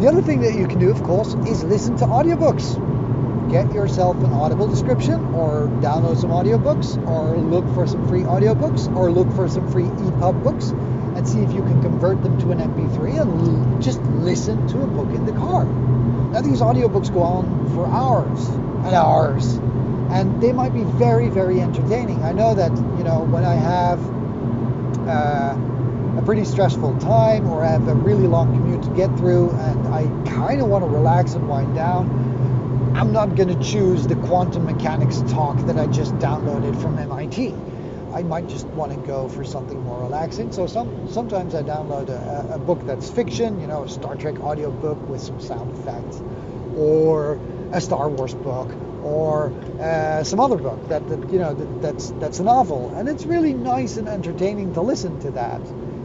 The 0.00 0.08
other 0.08 0.22
thing 0.22 0.40
that 0.40 0.54
you 0.54 0.66
can 0.66 0.78
do, 0.78 0.90
of 0.90 1.02
course, 1.02 1.34
is 1.46 1.62
listen 1.62 1.94
to 1.98 2.06
audiobooks. 2.06 3.50
Get 3.50 3.70
yourself 3.74 4.16
an 4.24 4.32
Audible 4.32 4.66
description 4.66 5.20
or 5.34 5.68
download 5.82 6.18
some 6.18 6.30
audiobooks 6.30 6.96
or 7.06 7.36
look 7.36 7.66
for 7.74 7.86
some 7.86 8.08
free 8.08 8.22
audiobooks 8.22 8.90
or 8.96 9.10
look 9.12 9.30
for 9.34 9.46
some 9.46 9.70
free 9.70 9.84
EPUB 9.84 10.42
books 10.42 10.70
and 10.70 11.28
see 11.28 11.40
if 11.40 11.52
you 11.52 11.60
can 11.60 11.82
convert 11.82 12.22
them 12.22 12.38
to 12.40 12.50
an 12.50 12.60
MP3 12.60 13.20
and 13.20 13.74
l- 13.74 13.78
just 13.82 14.00
listen 14.24 14.66
to 14.68 14.80
a 14.82 14.86
book 14.86 15.14
in 15.14 15.26
the 15.26 15.32
car. 15.32 15.66
Now 15.66 16.40
these 16.40 16.62
audiobooks 16.62 17.12
go 17.12 17.20
on 17.20 17.68
for 17.74 17.86
hours 17.86 18.46
and 18.86 18.94
hours 18.94 19.56
and 20.16 20.42
they 20.42 20.52
might 20.52 20.72
be 20.72 20.84
very, 20.84 21.28
very 21.28 21.60
entertaining. 21.60 22.24
I 22.24 22.32
know 22.32 22.54
that, 22.54 22.74
you 22.96 23.04
know, 23.04 23.24
when 23.24 23.44
I 23.44 23.54
have 23.54 24.00
uh, 25.06 25.69
pretty 26.30 26.44
stressful 26.44 26.96
time 27.00 27.50
or 27.50 27.64
have 27.64 27.88
a 27.88 27.94
really 27.94 28.28
long 28.28 28.54
commute 28.54 28.80
to 28.84 28.90
get 28.90 29.08
through 29.18 29.50
and 29.50 29.88
I 29.88 30.04
kind 30.30 30.60
of 30.60 30.68
want 30.68 30.84
to 30.84 30.88
relax 30.88 31.32
and 31.34 31.48
wind 31.48 31.74
down, 31.74 32.06
I'm 32.94 33.12
not 33.12 33.34
going 33.34 33.48
to 33.48 33.60
choose 33.60 34.06
the 34.06 34.14
quantum 34.14 34.64
mechanics 34.64 35.22
talk 35.22 35.58
that 35.66 35.76
I 35.76 35.88
just 35.88 36.14
downloaded 36.18 36.80
from 36.80 37.00
MIT. 37.00 37.52
I 38.14 38.22
might 38.22 38.46
just 38.46 38.64
want 38.68 38.92
to 38.92 38.98
go 39.08 39.28
for 39.28 39.42
something 39.42 39.82
more 39.82 40.02
relaxing. 40.02 40.52
So 40.52 40.68
some 40.68 41.08
sometimes 41.10 41.56
I 41.56 41.64
download 41.64 42.10
a, 42.10 42.54
a 42.54 42.58
book 42.60 42.86
that's 42.86 43.10
fiction, 43.10 43.60
you 43.60 43.66
know, 43.66 43.82
a 43.82 43.88
Star 43.88 44.14
Trek 44.14 44.38
audio 44.38 44.70
book 44.70 45.04
with 45.08 45.20
some 45.20 45.40
sound 45.40 45.76
effects, 45.78 46.22
or 46.76 47.40
a 47.72 47.80
Star 47.80 48.08
Wars 48.08 48.34
book, 48.34 48.70
or 49.02 49.52
uh, 49.80 50.22
some 50.22 50.38
other 50.38 50.58
book 50.58 50.90
that, 50.90 51.08
that 51.08 51.32
you 51.32 51.40
know 51.40 51.54
that, 51.54 51.82
that's 51.82 52.10
that's 52.20 52.38
a 52.38 52.44
novel, 52.44 52.94
and 52.94 53.08
it's 53.08 53.24
really 53.24 53.52
nice 53.52 53.96
and 53.96 54.08
entertaining 54.08 54.74
to 54.74 54.80
listen 54.80 55.18
to 55.22 55.32
that. 55.32 55.60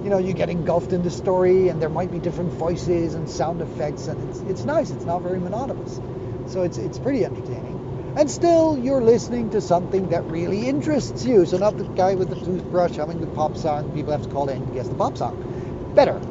You 0.06 0.12
know, 0.12 0.20
you 0.20 0.34
get 0.34 0.52
engulfed 0.52 0.94
in 0.94 1.02
the 1.02 1.10
story, 1.10 1.70
and 1.70 1.82
there 1.82 1.90
might 1.90 2.12
be 2.12 2.20
different 2.20 2.54
voices 2.54 3.16
and 3.16 3.28
sound 3.28 3.60
effects, 3.60 4.08
and 4.08 4.30
it's 4.30 4.40
it's 4.42 4.64
nice. 4.64 4.92
It's 4.92 5.04
not 5.04 5.24
very 5.24 5.40
monotonous, 5.40 6.00
so 6.46 6.62
it's 6.62 6.78
it's 6.78 7.00
pretty 7.00 7.26
entertaining. 7.26 8.14
And 8.16 8.30
still, 8.30 8.78
you're 8.78 9.02
listening 9.02 9.50
to 9.50 9.62
something 9.62 10.10
that 10.10 10.24
really 10.26 10.68
interests 10.68 11.26
you. 11.26 11.48
So 11.48 11.58
not 11.58 11.80
the 11.80 11.86
guy 11.86 12.14
with 12.14 12.30
the 12.30 12.36
toothbrush 12.36 12.98
humming 12.98 13.20
the 13.20 13.26
pop 13.34 13.58
song. 13.58 13.92
People 13.96 14.12
have 14.12 14.22
to 14.22 14.30
call 14.30 14.48
in 14.48 14.64
to 14.68 14.74
guess 14.76 14.88
the 14.88 14.94
pop 14.94 15.18
song. 15.18 15.92
Better. 15.96 16.22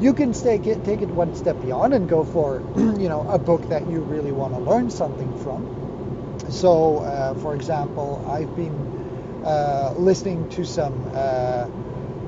You 0.00 0.14
can 0.14 0.32
take 0.32 0.66
it, 0.66 0.82
take 0.82 1.02
it 1.02 1.08
one 1.08 1.34
step 1.36 1.60
beyond 1.60 1.92
and 1.92 2.08
go 2.08 2.24
for, 2.24 2.62
you 2.76 3.10
know, 3.10 3.26
a 3.28 3.38
book 3.38 3.68
that 3.68 3.86
you 3.90 4.00
really 4.00 4.32
want 4.32 4.54
to 4.54 4.60
learn 4.60 4.90
something 4.90 5.30
from. 5.42 6.40
So, 6.50 7.00
uh, 7.00 7.34
for 7.34 7.54
example, 7.54 8.24
I've 8.26 8.56
been 8.56 9.42
uh, 9.44 9.92
listening 9.98 10.48
to 10.50 10.64
some 10.64 10.94
uh, 11.14 11.68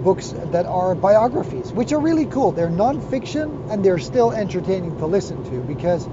books 0.02 0.34
that 0.52 0.66
are 0.66 0.94
biographies, 0.94 1.72
which 1.72 1.92
are 1.92 2.00
really 2.00 2.26
cool. 2.26 2.52
They're 2.52 2.70
non-fiction 2.70 3.66
and 3.70 3.84
they're 3.84 3.98
still 3.98 4.32
entertaining 4.32 4.96
to 4.98 5.06
listen 5.06 5.42
to 5.50 5.61
because 5.61 6.08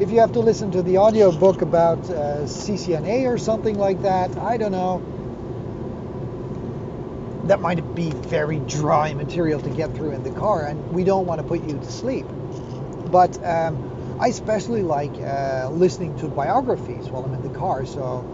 if 0.00 0.10
you 0.10 0.20
have 0.20 0.32
to 0.32 0.40
listen 0.40 0.70
to 0.72 0.82
the 0.82 0.96
audio 0.96 1.30
book 1.32 1.62
about 1.62 1.98
uh, 2.10 2.42
CCNA 2.44 3.26
or 3.26 3.38
something 3.38 3.78
like 3.78 4.02
that, 4.02 4.36
I 4.36 4.56
don't 4.56 4.72
know. 4.72 5.02
That 7.44 7.60
might 7.60 7.94
be 7.94 8.10
very 8.10 8.58
dry 8.60 9.14
material 9.14 9.60
to 9.60 9.70
get 9.70 9.94
through 9.94 10.12
in 10.12 10.22
the 10.22 10.30
car, 10.30 10.66
and 10.66 10.92
we 10.92 11.04
don't 11.04 11.26
want 11.26 11.40
to 11.40 11.46
put 11.46 11.62
you 11.62 11.76
to 11.76 11.90
sleep. 11.90 12.26
But 13.10 13.36
um, 13.44 14.16
I 14.20 14.28
especially 14.28 14.82
like 14.82 15.12
uh, 15.20 15.68
listening 15.72 16.16
to 16.18 16.28
biographies 16.28 17.08
while 17.08 17.24
I'm 17.24 17.34
in 17.34 17.42
the 17.42 17.58
car. 17.58 17.84
So 17.84 18.24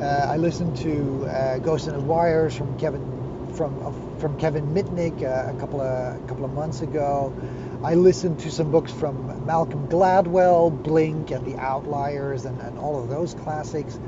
uh, 0.00 0.04
I 0.04 0.36
listened 0.36 0.76
to 0.78 1.26
uh, 1.26 1.58
Ghost 1.58 1.86
in 1.86 1.94
the 1.94 2.00
Wires 2.00 2.54
from 2.56 2.78
Kevin 2.78 3.09
from 3.50 3.78
uh, 3.84 4.18
from 4.18 4.38
Kevin 4.38 4.74
Mitnick 4.74 5.22
uh, 5.22 5.54
a 5.54 5.58
couple 5.58 5.80
of 5.80 6.22
a 6.22 6.26
couple 6.26 6.44
of 6.44 6.52
months 6.52 6.80
ago. 6.82 7.34
I 7.82 7.94
listened 7.94 8.40
to 8.40 8.50
some 8.50 8.70
books 8.70 8.92
from 8.92 9.46
Malcolm 9.46 9.88
Gladwell, 9.88 10.82
Blink, 10.82 11.30
and 11.30 11.46
The 11.46 11.56
Outliers, 11.56 12.44
and, 12.44 12.60
and 12.60 12.78
all 12.78 13.02
of 13.02 13.08
those 13.08 13.32
classics. 13.34 13.98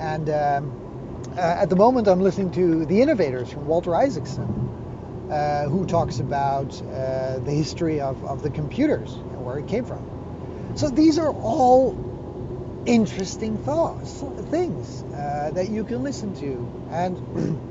And 0.00 0.30
um, 0.30 1.34
uh, 1.36 1.40
at 1.40 1.68
the 1.68 1.76
moment, 1.76 2.08
I'm 2.08 2.20
listening 2.20 2.50
to 2.52 2.86
The 2.86 3.02
Innovators 3.02 3.52
from 3.52 3.66
Walter 3.66 3.94
Isaacson, 3.94 5.28
uh, 5.30 5.68
who 5.68 5.86
talks 5.86 6.18
about 6.20 6.80
uh, 6.82 7.38
the 7.40 7.52
history 7.52 8.00
of, 8.00 8.24
of 8.24 8.42
the 8.42 8.50
computers 8.50 9.12
and 9.12 9.44
where 9.44 9.58
it 9.58 9.68
came 9.68 9.84
from. 9.84 10.72
So 10.76 10.88
these 10.88 11.18
are 11.18 11.30
all 11.30 12.82
interesting 12.86 13.58
thoughts, 13.58 14.24
things 14.50 15.02
uh, 15.02 15.50
that 15.54 15.68
you 15.68 15.84
can 15.84 16.02
listen 16.02 16.34
to, 16.36 16.88
and 16.90 17.60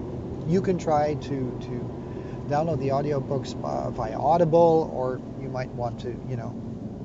you 0.49 0.62
can 0.62 0.77
try 0.77 1.13
to 1.13 1.57
to 1.62 1.99
download 2.49 2.79
the 2.79 2.89
audiobooks 2.89 3.55
uh, 3.63 3.91
via 3.91 4.17
Audible, 4.17 4.91
or 4.91 5.21
you 5.41 5.49
might 5.49 5.69
want 5.69 5.99
to, 6.01 6.09
you 6.27 6.35
know, 6.35 6.49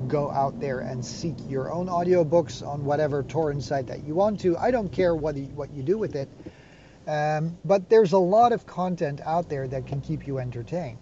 go 0.07 0.31
out 0.31 0.59
there 0.59 0.79
and 0.79 1.05
seek 1.05 1.35
your 1.47 1.71
own 1.71 1.87
audiobooks 1.87 2.65
on 2.65 2.83
whatever 2.83 3.21
torrent 3.23 3.63
site 3.63 3.87
that 3.87 4.03
you 4.03 4.15
want 4.15 4.39
to. 4.39 4.57
I 4.57 4.71
don't 4.71 4.91
care 4.91 5.15
what 5.15 5.35
you, 5.35 5.45
what 5.45 5.71
you 5.71 5.83
do 5.83 5.97
with 5.99 6.15
it, 6.15 6.27
um, 7.07 7.57
but 7.63 7.89
there's 7.89 8.13
a 8.13 8.17
lot 8.17 8.51
of 8.51 8.65
content 8.65 9.21
out 9.23 9.47
there 9.47 9.67
that 9.67 9.85
can 9.85 10.01
keep 10.01 10.25
you 10.25 10.39
entertained. 10.39 10.97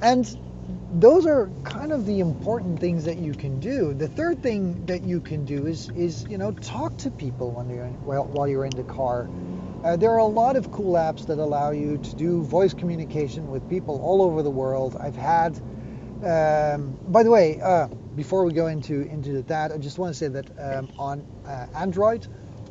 And 0.00 0.24
those 0.94 1.26
are 1.26 1.50
kind 1.64 1.92
of 1.92 2.06
the 2.06 2.20
important 2.20 2.80
things 2.80 3.04
that 3.04 3.18
you 3.18 3.34
can 3.34 3.60
do. 3.60 3.92
The 3.92 4.08
third 4.08 4.42
thing 4.42 4.86
that 4.86 5.02
you 5.02 5.20
can 5.20 5.44
do 5.44 5.66
is, 5.66 5.90
is 5.90 6.26
you 6.28 6.38
know, 6.38 6.52
talk 6.52 6.96
to 6.98 7.10
people 7.10 7.50
when 7.50 7.68
you're 7.68 7.84
in, 7.84 7.92
while, 8.04 8.24
while 8.24 8.48
you're 8.48 8.64
in 8.64 8.76
the 8.76 8.84
car. 8.84 9.28
Uh, 9.82 9.96
there 9.96 10.10
are 10.10 10.18
a 10.18 10.26
lot 10.26 10.56
of 10.56 10.70
cool 10.70 10.94
apps 10.94 11.26
that 11.26 11.38
allow 11.38 11.70
you 11.70 11.96
to 11.96 12.14
do 12.14 12.42
voice 12.42 12.74
communication 12.74 13.50
with 13.50 13.66
people 13.70 13.98
all 14.02 14.20
over 14.20 14.42
the 14.42 14.50
world. 14.50 14.94
I've 15.00 15.16
had, 15.16 15.56
um, 16.22 16.98
by 17.08 17.22
the 17.22 17.30
way, 17.30 17.58
uh, 17.62 17.88
before 18.14 18.44
we 18.44 18.52
go 18.52 18.66
into 18.66 19.02
into 19.08 19.40
that, 19.42 19.72
I 19.72 19.78
just 19.78 19.98
want 19.98 20.12
to 20.12 20.18
say 20.18 20.28
that 20.28 20.50
um, 20.58 20.88
on 20.98 21.26
uh, 21.46 21.66
Android, 21.74 22.26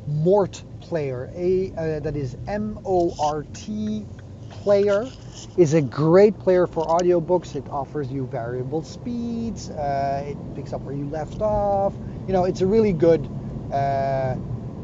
Mort 0.06 0.62
Player, 0.80 1.32
a 1.34 1.72
uh, 1.76 2.00
that 2.00 2.14
is 2.14 2.36
M-O-R-T 2.46 4.06
Player, 4.50 5.10
is 5.56 5.74
a 5.74 5.82
great 5.82 6.38
player 6.38 6.68
for 6.68 6.86
audiobooks. 6.86 7.56
It 7.56 7.68
offers 7.70 8.08
you 8.12 8.26
variable 8.26 8.84
speeds. 8.84 9.68
Uh, 9.70 10.26
it 10.28 10.54
picks 10.54 10.72
up 10.72 10.82
where 10.82 10.94
you 10.94 11.06
left 11.06 11.40
off. 11.40 11.92
You 12.28 12.32
know, 12.32 12.44
it's 12.44 12.60
a 12.60 12.66
really 12.66 12.92
good 12.92 13.28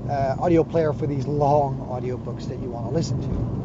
uh, 0.09 0.37
audio 0.39 0.65
player 0.65 0.93
for 0.93 1.07
these 1.07 1.27
long 1.27 1.79
audiobooks 1.91 2.49
that 2.49 2.61
you 2.61 2.69
want 2.69 2.87
to 2.87 2.93
listen 2.93 3.21
to. 3.21 3.57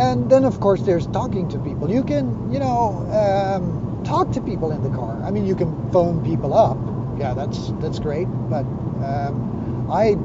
And 0.00 0.30
then, 0.30 0.44
of 0.44 0.60
course, 0.60 0.82
there's 0.82 1.06
talking 1.08 1.48
to 1.50 1.58
people. 1.58 1.90
You 1.90 2.02
can, 2.04 2.50
you 2.52 2.58
know, 2.58 3.06
um, 3.12 4.02
talk 4.04 4.32
to 4.32 4.40
people 4.40 4.72
in 4.72 4.82
the 4.82 4.90
car. 4.90 5.20
I 5.22 5.30
mean, 5.30 5.46
you 5.46 5.54
can 5.54 5.90
phone 5.92 6.24
people 6.24 6.54
up. 6.54 6.78
Yeah, 7.18 7.34
that's 7.34 7.72
that's 7.80 7.98
great. 7.98 8.26
But 8.48 8.64
um, 9.04 9.88
I 9.90 10.16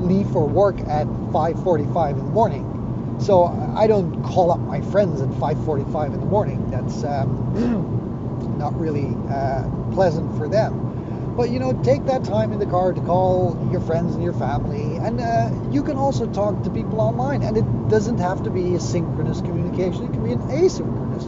leave 0.00 0.28
for 0.30 0.46
work 0.46 0.78
at 0.80 1.06
5:45 1.32 2.10
in 2.10 2.16
the 2.18 2.22
morning, 2.24 3.16
so 3.18 3.44
I 3.74 3.86
don't 3.86 4.22
call 4.22 4.52
up 4.52 4.60
my 4.60 4.80
friends 4.82 5.20
at 5.20 5.28
5:45 5.30 6.14
in 6.14 6.20
the 6.20 6.26
morning. 6.26 6.70
That's 6.70 7.02
um, 7.02 8.56
not 8.58 8.78
really 8.78 9.16
uh, 9.30 9.64
pleasant 9.92 10.36
for 10.38 10.48
them. 10.48 10.94
But 11.36 11.50
you 11.50 11.58
know, 11.58 11.72
take 11.82 12.06
that 12.06 12.24
time 12.24 12.52
in 12.52 12.60
the 12.60 12.66
car 12.66 12.92
to 12.92 13.00
call 13.00 13.68
your 13.72 13.80
friends 13.80 14.14
and 14.14 14.22
your 14.22 14.32
family, 14.34 14.96
and 14.96 15.20
uh, 15.20 15.50
you 15.70 15.82
can 15.82 15.96
also 15.96 16.26
talk 16.26 16.62
to 16.62 16.70
people 16.70 17.00
online. 17.00 17.42
And 17.42 17.56
it 17.56 17.88
doesn't 17.88 18.18
have 18.18 18.44
to 18.44 18.50
be 18.50 18.74
a 18.76 18.80
synchronous 18.80 19.40
communication; 19.40 20.04
it 20.04 20.12
can 20.12 20.22
be 20.22 20.32
an 20.32 20.42
asynchronous 20.42 21.26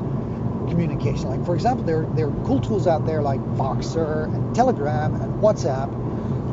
communication. 0.71 1.29
Like 1.31 1.45
for 1.45 1.55
example, 1.55 1.85
there 1.85 2.07
there 2.15 2.29
are 2.29 2.45
cool 2.45 2.61
tools 2.61 2.87
out 2.87 3.05
there 3.05 3.21
like 3.21 3.41
Voxer 3.57 4.33
and 4.33 4.55
Telegram 4.55 5.15
and 5.15 5.35
WhatsApp 5.43 5.91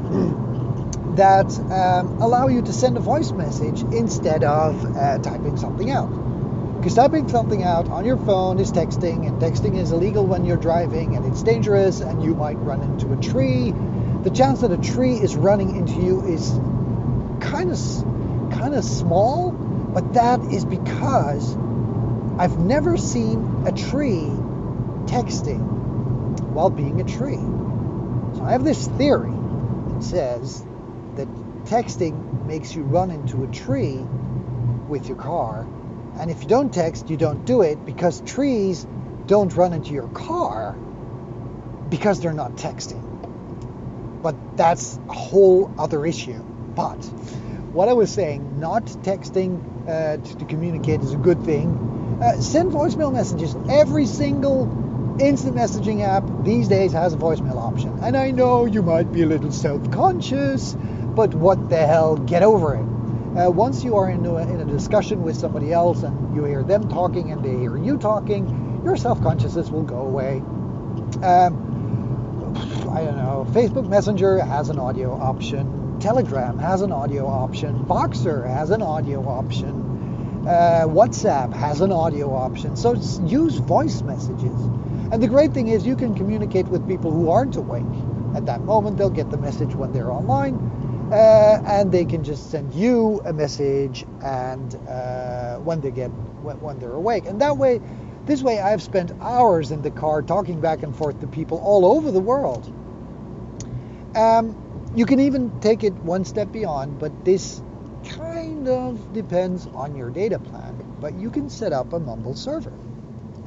that 1.15 1.59
um, 1.71 2.21
allow 2.21 2.47
you 2.47 2.63
to 2.63 2.73
send 2.73 2.97
a 2.97 3.01
voice 3.01 3.31
message 3.31 3.81
instead 3.93 4.43
of 4.43 4.83
uh, 4.95 5.19
typing 5.19 5.57
something 5.57 5.91
out. 5.91 6.22
Because 6.83 6.95
typing 6.95 7.29
something 7.29 7.63
out 7.63 7.87
on 7.87 8.03
your 8.03 8.17
phone 8.17 8.59
is 8.59 8.69
texting, 8.69 9.25
and 9.25 9.41
texting 9.41 9.77
is 9.77 9.93
illegal 9.93 10.25
when 10.25 10.43
you're 10.43 10.57
driving, 10.57 11.15
and 11.15 11.25
it's 11.25 11.41
dangerous, 11.41 12.01
and 12.01 12.21
you 12.21 12.35
might 12.35 12.55
run 12.55 12.81
into 12.81 13.13
a 13.13 13.15
tree. 13.15 13.73
The 14.23 14.29
chance 14.29 14.59
that 14.59 14.71
a 14.73 14.77
tree 14.77 15.13
is 15.13 15.33
running 15.33 15.77
into 15.77 15.93
you 15.93 16.25
is 16.25 16.49
kind 17.39 17.71
of 17.71 17.79
kind 18.51 18.75
of 18.75 18.83
small, 18.83 19.53
but 19.53 20.15
that 20.15 20.41
is 20.51 20.65
because 20.65 21.55
I've 22.37 22.59
never 22.59 22.97
seen 22.97 23.63
a 23.65 23.71
tree 23.71 24.27
texting 25.05 25.61
while 26.49 26.69
being 26.69 26.99
a 26.99 27.05
tree. 27.05 27.37
So 28.35 28.43
I 28.43 28.51
have 28.51 28.65
this 28.65 28.89
theory 28.89 29.31
that 29.31 30.03
says 30.03 30.65
that 31.15 31.29
texting 31.63 32.45
makes 32.45 32.75
you 32.75 32.83
run 32.83 33.09
into 33.09 33.45
a 33.45 33.47
tree 33.47 33.99
with 34.89 35.07
your 35.07 35.15
car 35.15 35.65
and 36.19 36.29
if 36.29 36.41
you 36.41 36.47
don't 36.47 36.73
text, 36.73 37.09
you 37.09 37.17
don't 37.17 37.45
do 37.45 37.61
it 37.61 37.85
because 37.85 38.21
trees 38.21 38.85
don't 39.25 39.55
run 39.55 39.73
into 39.73 39.91
your 39.91 40.07
car 40.09 40.73
because 41.89 42.19
they're 42.21 42.33
not 42.33 42.55
texting. 42.55 43.01
But 44.21 44.57
that's 44.57 44.99
a 45.09 45.13
whole 45.13 45.73
other 45.77 46.05
issue. 46.05 46.39
But 46.75 47.03
what 47.73 47.89
I 47.89 47.93
was 47.93 48.11
saying, 48.11 48.59
not 48.59 48.85
texting 48.85 49.87
uh, 49.87 50.17
to, 50.17 50.37
to, 50.37 50.45
communicate 50.45 51.01
is 51.01 51.13
a 51.13 51.17
good 51.17 51.43
thing. 51.43 52.19
Uh, 52.21 52.39
send 52.39 52.71
voicemail 52.71 53.11
messages. 53.11 53.55
Every 53.69 54.05
single 54.05 55.17
instant 55.19 55.55
messaging 55.55 56.01
app 56.01 56.23
these 56.43 56.67
days 56.67 56.93
has 56.93 57.13
a 57.13 57.17
voicemail 57.17 57.57
option. 57.57 57.99
And 58.01 58.15
I 58.15 58.31
know 58.31 58.65
you 58.65 58.81
might 58.81 59.11
be 59.11 59.23
a 59.23 59.25
little 59.25 59.51
self 59.51 59.91
conscious, 59.91 60.73
but 60.73 61.33
what 61.33 61.69
the 61.69 61.85
hell, 61.85 62.15
get 62.15 62.43
over 62.43 62.75
it. 62.75 62.92
Uh, 63.35 63.49
once 63.49 63.83
you 63.83 63.95
are 63.95 64.11
in 64.11 64.23
a, 64.27 64.35
in 64.37 64.61
a 64.61 64.65
discussion 64.65 65.23
with 65.23 65.35
somebody 65.35 65.73
else 65.73 66.03
and 66.03 66.35
you 66.35 66.43
hear 66.43 66.61
them 66.61 66.87
talking 66.87 67.31
and 67.31 67.43
they 67.43 67.57
hear 67.57 67.75
you 67.77 67.97
talking, 67.97 68.81
your 68.85 68.95
self-consciousness 68.95 69.69
will 69.71 69.81
go 69.81 70.01
away. 70.01 70.37
Um, 71.23 72.53
I 72.93 73.03
don't 73.03 73.17
know. 73.17 73.47
Facebook 73.49 73.89
Messenger 73.89 74.37
has 74.45 74.69
an 74.69 74.77
audio 74.77 75.13
option. 75.13 75.99
Telegram 75.99 76.59
has 76.59 76.81
an 76.81 76.91
audio 76.91 77.25
option. 77.25 77.85
Voxer 77.85 78.47
has 78.47 78.69
an 78.69 78.83
audio 78.83 79.27
option. 79.27 80.43
Uh, 80.47 80.85
WhatsApp 80.85 81.53
has 81.53 81.81
an 81.81 81.91
audio 81.91 82.35
option. 82.35 82.75
So 82.75 82.93
use 83.25 83.55
voice 83.55 84.03
messages. 84.03 84.61
And 85.11 85.23
the 85.23 85.27
great 85.27 85.53
thing 85.53 85.69
is 85.69 85.87
you 85.87 85.95
can 85.95 86.13
communicate 86.13 86.67
with 86.67 86.87
people 86.87 87.11
who 87.11 87.31
aren't 87.31 87.55
awake. 87.55 87.83
At 88.35 88.45
that 88.45 88.61
moment, 88.61 88.97
they'll 88.97 89.09
get 89.09 89.31
the 89.31 89.37
message 89.37 89.73
when 89.73 89.91
they're 89.91 90.11
online 90.11 90.82
uh, 91.11 91.61
and 91.65 91.91
they 91.91 92.05
can 92.05 92.23
just 92.23 92.49
send 92.49 92.73
you 92.73 93.21
a 93.25 93.33
message 93.33 94.05
and 94.23 94.75
uh, 94.87 95.57
when 95.57 95.81
they 95.81 95.91
get 95.91 96.07
when, 96.41 96.59
when, 96.61 96.79
they're 96.79 96.93
awake. 96.93 97.25
And 97.25 97.41
that 97.41 97.57
way 97.57 97.81
this 98.25 98.41
way 98.41 98.59
i've 98.59 98.81
spent 98.81 99.11
hours 99.19 99.71
in 99.71 99.81
the 99.81 99.91
car 99.91 100.21
talking 100.21 100.61
back 100.61 100.81
and 100.81 100.95
forth 100.95 101.19
to 101.19 101.27
people 101.27 101.59
all 101.59 101.85
over 101.85 102.11
the 102.11 102.21
world. 102.21 102.71
Um, 104.15 104.55
you 104.95 105.05
can 105.05 105.19
even 105.19 105.59
take 105.59 105.83
it 105.83 105.93
one 105.93 106.23
step 106.23 106.51
beyond 106.51 106.99
but 106.99 107.25
this 107.25 107.61
kind 108.05 108.67
of 108.67 109.13
depends 109.13 109.67
on 109.67 109.95
your 109.95 110.09
data 110.09 110.39
plan. 110.39 110.77
But 110.99 111.15
you 111.15 111.29
can 111.29 111.49
set 111.49 111.73
up 111.73 111.93
a 111.93 111.99
mumble 111.99 112.35
server 112.35 112.73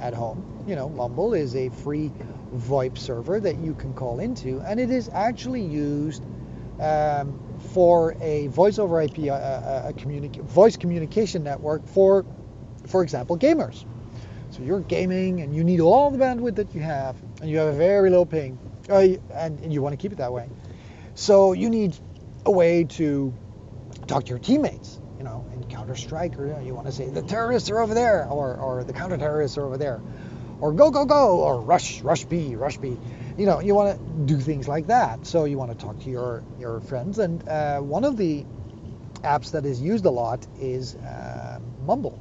at 0.01 0.15
home. 0.15 0.65
You 0.67 0.77
know 0.77 0.89
mumble 0.89 1.35
is 1.35 1.57
a 1.57 1.71
free 1.71 2.13
voip 2.55 2.99
server 2.99 3.41
that 3.41 3.59
you 3.59 3.75
can 3.75 3.93
call 3.95 4.21
into 4.21 4.61
and 4.61 4.79
it 4.79 4.91
is 4.91 5.09
actually 5.13 5.63
used 5.63 6.23
um, 6.81 7.39
for 7.67 8.17
a 8.21 8.47
voice 8.49 8.79
over 8.79 9.01
IP 9.01 9.19
uh, 9.19 9.33
uh, 9.33 9.83
a 9.87 9.93
communica- 9.93 10.43
voice 10.43 10.77
communication 10.77 11.43
network 11.43 11.87
for, 11.87 12.25
for 12.87 13.03
example, 13.03 13.37
gamers. 13.39 13.85
So 14.51 14.63
you're 14.63 14.81
gaming 14.81 15.41
and 15.41 15.55
you 15.55 15.65
need 15.65 15.81
all 15.81 16.11
the 16.11 16.19
bandwidth 16.19 16.57
that 16.57 16.75
you 16.75 16.81
have, 16.81 17.17
and 17.41 17.51
you 17.51 17.59
have 17.59 17.69
a 17.75 17.77
very 17.77 18.11
low 18.11 18.25
ping, 18.25 18.59
uh, 18.89 19.07
and, 19.35 19.61
and 19.61 19.73
you 19.73 19.83
want 19.83 19.93
to 19.93 19.97
keep 19.97 20.13
it 20.13 20.19
that 20.19 20.33
way. 20.33 20.49
So 21.15 21.53
you 21.53 21.69
need 21.69 21.97
a 22.45 22.51
way 22.51 22.85
to 22.85 23.35
talk 24.07 24.25
to 24.25 24.31
your 24.31 24.39
teammates. 24.39 25.01
You 25.19 25.25
know, 25.25 25.47
in 25.55 25.65
Counter 25.65 25.97
Strike, 25.97 26.39
or 26.39 26.47
you, 26.47 26.53
know, 26.53 26.61
you 26.61 26.75
want 26.75 26.87
to 26.87 26.93
say 26.93 27.09
the 27.09 27.23
terrorists 27.23 27.71
are 27.71 27.81
over 27.81 27.95
there, 27.95 28.27
or, 28.29 28.57
or 28.57 28.85
the 28.85 28.93
counter 28.93 29.17
terrorists 29.17 29.57
are 29.57 29.65
over 29.65 29.79
there, 29.79 30.03
or 30.61 30.73
go 30.73 30.91
go 30.91 31.07
go, 31.07 31.39
or 31.41 31.61
rush 31.61 32.03
rush 32.03 32.25
B 32.25 32.55
rush 32.55 32.77
B 32.77 32.99
you 33.37 33.47
know, 33.47 33.61
you 33.61 33.75
want 33.75 33.99
to 33.99 34.35
do 34.35 34.41
things 34.41 34.67
like 34.67 34.87
that. 34.87 35.27
So 35.27 35.45
you 35.45 35.59
want 35.59 35.79
to 35.79 35.85
talk 35.85 35.99
to 36.01 36.11
your 36.11 36.43
your 36.59 36.81
friends, 36.81 37.19
and 37.19 37.47
uh, 37.49 37.81
one 37.81 38.05
of 38.05 38.17
the 38.17 38.45
apps 39.23 39.51
that 39.53 39.67
is 39.67 39.81
used 39.81 40.05
a 40.05 40.11
lot 40.11 40.47
is 40.61 40.95
uh, 40.97 41.59
Mumble. 41.85 42.19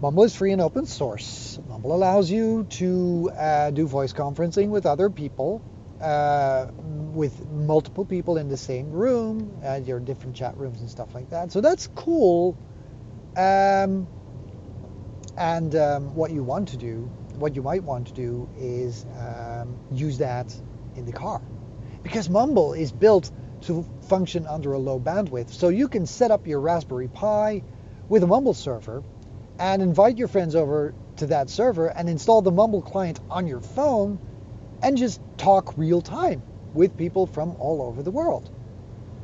Mumble 0.00 0.24
is 0.24 0.36
free 0.36 0.52
and 0.52 0.60
open 0.60 0.86
source. 0.86 1.58
Mumble 1.68 1.94
allows 1.94 2.30
you 2.30 2.64
to 2.70 3.30
uh, 3.36 3.70
do 3.70 3.86
voice 3.86 4.12
conferencing 4.12 4.68
with 4.68 4.84
other 4.86 5.08
people, 5.08 5.62
uh, 6.02 6.66
with 7.14 7.48
multiple 7.48 8.04
people 8.04 8.36
in 8.36 8.48
the 8.48 8.56
same 8.56 8.90
room, 8.90 9.58
uh, 9.64 9.80
your 9.84 10.00
different 10.00 10.36
chat 10.36 10.56
rooms 10.58 10.80
and 10.80 10.90
stuff 10.90 11.14
like 11.14 11.30
that. 11.30 11.50
So 11.50 11.60
that's 11.62 11.88
cool. 11.94 12.58
Um, 13.36 14.06
and 15.36 15.74
um, 15.76 16.14
what 16.14 16.30
you 16.30 16.42
want 16.42 16.68
to 16.68 16.76
do 16.76 17.10
what 17.38 17.54
you 17.54 17.62
might 17.62 17.82
want 17.82 18.08
to 18.08 18.12
do 18.12 18.48
is 18.58 19.04
um, 19.18 19.78
use 19.92 20.18
that 20.18 20.54
in 20.96 21.04
the 21.06 21.12
car. 21.12 21.40
Because 22.02 22.28
Mumble 22.28 22.72
is 22.72 22.92
built 22.92 23.30
to 23.62 23.84
function 24.08 24.46
under 24.46 24.72
a 24.72 24.78
low 24.78 25.00
bandwidth. 25.00 25.50
So 25.50 25.68
you 25.68 25.88
can 25.88 26.06
set 26.06 26.30
up 26.30 26.46
your 26.46 26.60
Raspberry 26.60 27.08
Pi 27.08 27.62
with 28.08 28.22
a 28.22 28.26
Mumble 28.26 28.54
server 28.54 29.02
and 29.58 29.82
invite 29.82 30.18
your 30.18 30.28
friends 30.28 30.54
over 30.54 30.94
to 31.16 31.26
that 31.28 31.50
server 31.50 31.88
and 31.88 32.08
install 32.08 32.42
the 32.42 32.52
Mumble 32.52 32.82
client 32.82 33.20
on 33.30 33.46
your 33.46 33.60
phone 33.60 34.18
and 34.82 34.96
just 34.96 35.20
talk 35.38 35.76
real 35.76 36.00
time 36.02 36.42
with 36.74 36.96
people 36.96 37.26
from 37.26 37.56
all 37.58 37.82
over 37.82 38.02
the 38.02 38.10
world. 38.10 38.50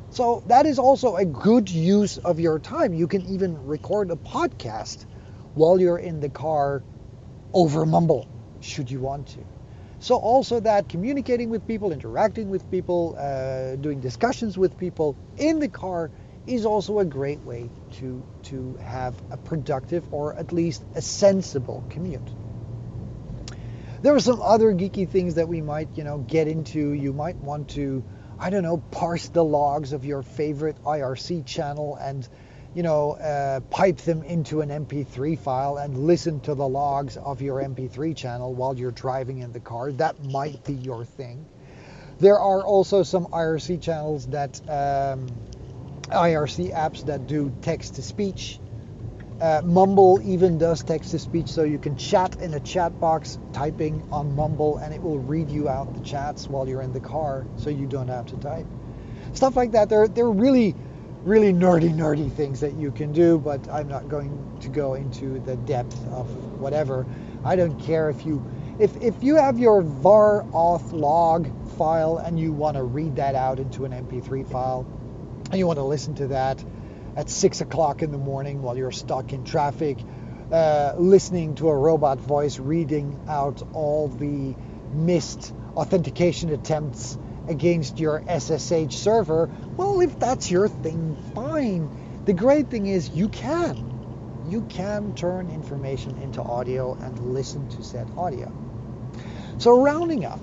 So 0.09 0.43
that 0.47 0.65
is 0.65 0.77
also 0.77 1.15
a 1.15 1.25
good 1.25 1.69
use 1.69 2.17
of 2.17 2.39
your 2.39 2.59
time. 2.59 2.93
You 2.93 3.07
can 3.07 3.25
even 3.27 3.65
record 3.65 4.11
a 4.11 4.15
podcast 4.15 5.05
while 5.53 5.79
you're 5.79 5.97
in 5.97 6.19
the 6.19 6.29
car 6.29 6.83
over 7.53 7.85
mumble, 7.85 8.27
should 8.61 8.89
you 8.89 8.99
want 8.99 9.27
to. 9.27 9.39
So 9.99 10.15
also 10.15 10.59
that 10.59 10.89
communicating 10.89 11.49
with 11.49 11.65
people, 11.65 11.91
interacting 11.91 12.49
with 12.49 12.69
people, 12.69 13.15
uh, 13.17 13.75
doing 13.77 14.01
discussions 14.01 14.57
with 14.57 14.77
people 14.77 15.15
in 15.37 15.59
the 15.59 15.69
car 15.69 16.11
is 16.45 16.65
also 16.65 16.99
a 16.99 17.05
great 17.05 17.39
way 17.43 17.69
to 17.99 18.21
to 18.43 18.77
have 18.83 19.15
a 19.31 19.37
productive 19.37 20.03
or 20.13 20.35
at 20.35 20.51
least 20.51 20.83
a 20.95 21.01
sensible 21.01 21.85
commute. 21.89 22.29
There 24.01 24.13
are 24.13 24.19
some 24.19 24.41
other 24.41 24.73
geeky 24.73 25.07
things 25.07 25.35
that 25.35 25.47
we 25.47 25.61
might, 25.61 25.87
you 25.95 26.03
know, 26.03 26.17
get 26.17 26.49
into. 26.49 26.91
You 26.91 27.13
might 27.13 27.37
want 27.37 27.69
to, 27.69 28.03
I 28.37 28.49
don't 28.49 28.63
know, 28.63 28.83
parse 28.91 29.29
the 29.29 29.45
logs 29.45 29.93
of 29.93 30.03
your 30.03 30.21
favorite 30.23 30.75
IRC 30.83 31.45
channel 31.45 31.95
and, 31.95 32.27
you 32.75 32.83
know, 32.83 33.11
uh, 33.11 33.59
pipe 33.69 33.97
them 33.97 34.23
into 34.23 34.61
an 34.61 34.69
MP3 34.69 35.37
file 35.37 35.77
and 35.77 36.05
listen 36.05 36.39
to 36.41 36.55
the 36.55 36.67
logs 36.67 37.17
of 37.17 37.41
your 37.41 37.61
MP3 37.61 38.15
channel 38.15 38.53
while 38.53 38.75
you're 38.77 38.91
driving 38.91 39.39
in 39.39 39.51
the 39.51 39.59
car. 39.59 39.91
That 39.91 40.23
might 40.25 40.63
be 40.63 40.73
your 40.73 41.05
thing. 41.05 41.45
There 42.19 42.39
are 42.39 42.61
also 42.63 43.03
some 43.03 43.25
IRC 43.27 43.81
channels 43.81 44.27
that, 44.27 44.61
um, 44.69 45.27
IRC 46.09 46.73
apps 46.73 47.05
that 47.05 47.27
do 47.27 47.51
text 47.61 47.95
to 47.95 48.01
speech 48.01 48.59
uh, 49.41 49.61
Mumble 49.65 50.21
even 50.23 50.57
does 50.57 50.83
text 50.83 51.11
to 51.11 51.19
speech, 51.19 51.49
so 51.49 51.63
you 51.63 51.77
can 51.77 51.97
chat 51.97 52.41
in 52.41 52.53
a 52.53 52.61
chat 52.61 52.97
box 53.01 53.39
typing 53.51 54.01
on 54.09 54.33
Mumble 54.35 54.77
and 54.77 54.93
it 54.93 55.01
will 55.01 55.19
read 55.19 55.49
you 55.49 55.67
out 55.67 55.93
the 55.93 55.99
chats 55.99 56.47
while 56.47 56.67
you're 56.67 56.81
in 56.81 56.93
the 56.93 57.01
car 57.01 57.45
so 57.57 57.69
you 57.69 57.85
don't 57.85 58.07
have 58.07 58.25
to 58.27 58.37
type. 58.37 58.65
Stuff 59.33 59.57
like 59.57 59.73
that. 59.73 59.89
They're, 59.89 60.07
they're 60.07 60.29
really, 60.29 60.75
really 61.23 61.53
nerdy, 61.53 61.93
nerdy 61.93 62.31
things 62.31 62.59
that 62.59 62.73
you 62.73 62.91
can 62.91 63.13
do, 63.13 63.39
but 63.39 63.67
I'm 63.69 63.87
not 63.87 64.09
going 64.09 64.57
to 64.61 64.69
go 64.69 64.95
into 64.95 65.39
the 65.39 65.55
depth 65.55 66.05
of 66.07 66.29
whatever. 66.59 67.05
I 67.45 67.55
don't 67.55 67.79
care 67.79 68.09
if 68.09 68.25
you 68.25 68.43
if, 68.79 68.97
if 69.01 69.23
you 69.23 69.35
have 69.35 69.59
your 69.59 69.83
var 69.83 70.43
auth 70.51 70.91
log 70.91 71.47
file 71.77 72.17
and 72.17 72.39
you 72.39 72.51
want 72.51 72.75
to 72.75 72.83
read 72.83 73.17
that 73.17 73.35
out 73.35 73.59
into 73.59 73.85
an 73.85 73.91
MP3 73.91 74.49
file 74.49 74.87
and 75.51 75.59
you 75.59 75.67
want 75.67 75.77
to 75.77 75.83
listen 75.83 76.15
to 76.15 76.27
that, 76.27 76.63
at 77.15 77.29
six 77.29 77.61
o'clock 77.61 78.01
in 78.01 78.11
the 78.11 78.17
morning 78.17 78.63
while 78.63 78.75
you're 78.75 78.91
stuck 78.91 79.31
in 79.33 79.43
traffic, 79.43 79.99
uh, 80.51 80.93
listening 80.97 81.55
to 81.55 81.69
a 81.69 81.75
robot 81.75 82.19
voice 82.19 82.59
reading 82.59 83.19
out 83.27 83.61
all 83.73 84.07
the 84.07 84.55
missed 84.93 85.53
authentication 85.75 86.49
attempts 86.49 87.17
against 87.47 87.99
your 87.99 88.23
SSH 88.27 88.95
server, 88.95 89.49
well, 89.75 90.01
if 90.01 90.17
that's 90.19 90.49
your 90.49 90.67
thing, 90.67 91.17
fine. 91.35 92.23
The 92.25 92.33
great 92.33 92.69
thing 92.69 92.87
is 92.87 93.09
you 93.09 93.29
can. 93.29 93.91
You 94.47 94.61
can 94.63 95.15
turn 95.15 95.49
information 95.49 96.17
into 96.21 96.41
audio 96.41 96.93
and 96.93 97.33
listen 97.33 97.67
to 97.69 97.83
said 97.83 98.09
audio. 98.17 98.51
So, 99.57 99.81
rounding 99.81 100.25
up, 100.25 100.39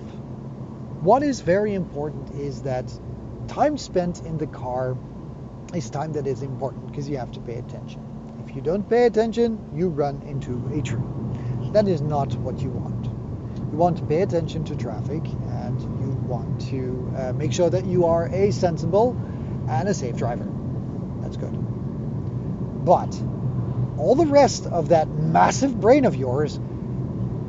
what 1.02 1.22
is 1.22 1.40
very 1.40 1.74
important 1.74 2.34
is 2.34 2.62
that 2.62 2.92
time 3.48 3.78
spent 3.78 4.20
in 4.22 4.38
the 4.38 4.46
car 4.46 4.96
is 5.74 5.90
time 5.90 6.12
that 6.12 6.26
is 6.26 6.42
important 6.42 6.86
because 6.86 7.08
you 7.08 7.16
have 7.18 7.32
to 7.32 7.40
pay 7.40 7.56
attention. 7.56 8.00
If 8.46 8.54
you 8.54 8.62
don't 8.62 8.88
pay 8.88 9.06
attention, 9.06 9.58
you 9.74 9.88
run 9.88 10.22
into 10.22 10.62
a 10.76 10.82
tree. 10.82 11.00
That 11.72 11.86
is 11.86 12.00
not 12.00 12.34
what 12.36 12.60
you 12.60 12.70
want. 12.70 13.06
You 13.72 13.78
want 13.78 13.98
to 13.98 14.04
pay 14.04 14.22
attention 14.22 14.64
to 14.64 14.76
traffic 14.76 15.22
and 15.24 15.99
want 16.30 16.60
to 16.70 17.12
uh, 17.16 17.32
make 17.32 17.52
sure 17.52 17.68
that 17.68 17.84
you 17.84 18.06
are 18.06 18.26
a 18.28 18.52
sensible 18.52 19.20
and 19.68 19.88
a 19.88 19.94
safe 19.94 20.16
driver. 20.16 20.48
That's 21.20 21.36
good. 21.36 21.52
But 22.84 23.20
all 23.98 24.14
the 24.14 24.26
rest 24.26 24.66
of 24.66 24.88
that 24.90 25.08
massive 25.08 25.78
brain 25.80 26.04
of 26.04 26.14
yours 26.14 26.58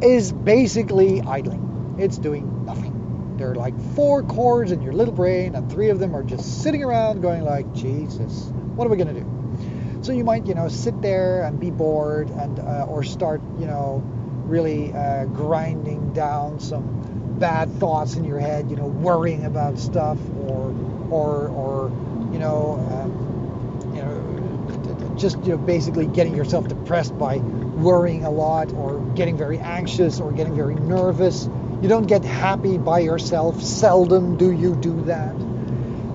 is 0.02 0.32
basically 0.32 1.22
idling. 1.22 1.96
It's 2.00 2.18
doing 2.18 2.66
nothing. 2.66 3.36
There 3.38 3.52
are 3.52 3.56
like 3.56 3.80
four 3.96 4.24
cores 4.24 4.72
in 4.72 4.82
your 4.82 4.94
little 4.94 5.14
brain, 5.14 5.56
and 5.56 5.72
three 5.72 5.90
of 5.90 6.00
them 6.00 6.16
are 6.16 6.24
just 6.24 6.64
sitting 6.64 6.84
around 6.84 7.22
going 7.22 7.44
like, 7.44 7.72
Jesus, 7.74 8.52
what 8.76 8.86
are 8.86 8.90
we 8.90 8.98
gonna 8.98 9.14
do? 9.14 10.00
So 10.02 10.12
you 10.12 10.24
might, 10.24 10.48
you 10.48 10.56
know, 10.56 10.68
sit 10.68 11.00
there 11.02 11.44
and 11.44 11.60
be 11.60 11.70
bored, 11.70 12.30
and 12.32 12.60
uh, 12.60 12.86
or 12.90 13.04
start, 13.04 13.42
you 13.60 13.68
know, 13.68 14.04
really 14.46 14.92
uh, 14.94 15.26
grinding 15.26 16.14
down 16.14 16.60
some 16.60 17.02
bad 17.42 17.70
thoughts 17.80 18.16
in 18.16 18.24
your 18.24 18.40
head, 18.40 18.70
you 18.70 18.78
know, 18.78 18.86
worrying 18.86 19.44
about 19.44 19.78
stuff, 19.78 20.18
or 20.48 20.74
or 21.10 21.50
or 21.50 21.90
you 22.32 22.40
know, 22.40 22.80
um, 22.92 23.94
you 23.94 24.02
know, 24.02 25.16
just 25.18 25.38
you 25.44 25.50
know, 25.50 25.58
basically 25.58 26.06
getting 26.06 26.36
yourself 26.36 26.70
depressed 26.70 27.18
by 27.20 27.38
worrying 27.38 28.24
a 28.24 28.32
lot, 28.32 28.72
or 28.74 29.00
getting 29.16 29.36
very 29.36 29.60
anxious, 29.60 30.22
or 30.22 30.32
getting 30.32 30.56
very 30.56 30.76
nervous 30.76 31.50
you 31.82 31.88
don't 31.90 32.06
get 32.06 32.24
happy 32.24 32.78
by 32.78 33.00
yourself. 33.00 33.62
Seldom 33.64 34.38
do 34.38 34.52
you 34.52 34.76
do 34.76 35.02
that. 35.06 35.36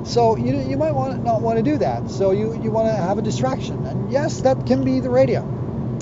So 0.05 0.37
you, 0.37 0.61
you 0.61 0.77
might 0.77 0.95
want 0.95 1.25
not 1.25 1.41
want 1.41 1.57
to 1.57 1.65
do 1.65 1.79
that. 1.79 2.09
So 2.09 2.31
you, 2.31 2.63
you 2.63 2.71
want 2.71 2.87
to 2.87 2.95
have 2.95 3.19
a 3.19 3.23
distraction. 3.23 3.85
And 3.85 4.13
yes, 4.13 4.43
that 4.43 4.65
can 4.67 4.85
be 4.85 5.01
the 5.01 5.11
radio. 5.11 5.41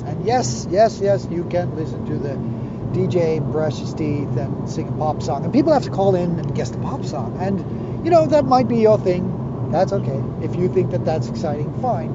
And 0.05 0.27
yes, 0.27 0.69
yes, 0.71 1.01
yes, 1.01 1.27
you 1.31 1.45
can 1.45 1.75
listen 1.77 2.05
to 2.05 2.19
the 2.19 2.54
DJ 2.95 3.41
brush 3.53 3.79
his 3.79 3.93
teeth 3.93 4.37
and 4.37 4.71
sing 4.71 4.89
a 4.89 4.93
pop 4.93 5.23
song. 5.23 5.45
And 5.45 5.53
people 5.53 5.73
have 5.73 5.85
to 5.85 5.91
call 5.91 6.15
in 6.15 6.39
and 6.39 6.55
guess 6.55 6.71
the 6.71 6.79
pop 6.79 7.05
song. 7.05 7.37
And 7.41 8.05
you 8.05 8.11
know 8.11 8.27
that 8.27 8.45
might 8.45 8.69
be 8.69 8.79
your 8.79 8.99
thing. 8.99 9.71
That's 9.71 9.93
okay. 9.93 10.23
If 10.43 10.57
you 10.57 10.73
think 10.73 10.91
that 10.93 11.05
that's 11.05 11.29
exciting, 11.29 11.81
fine. 11.83 12.13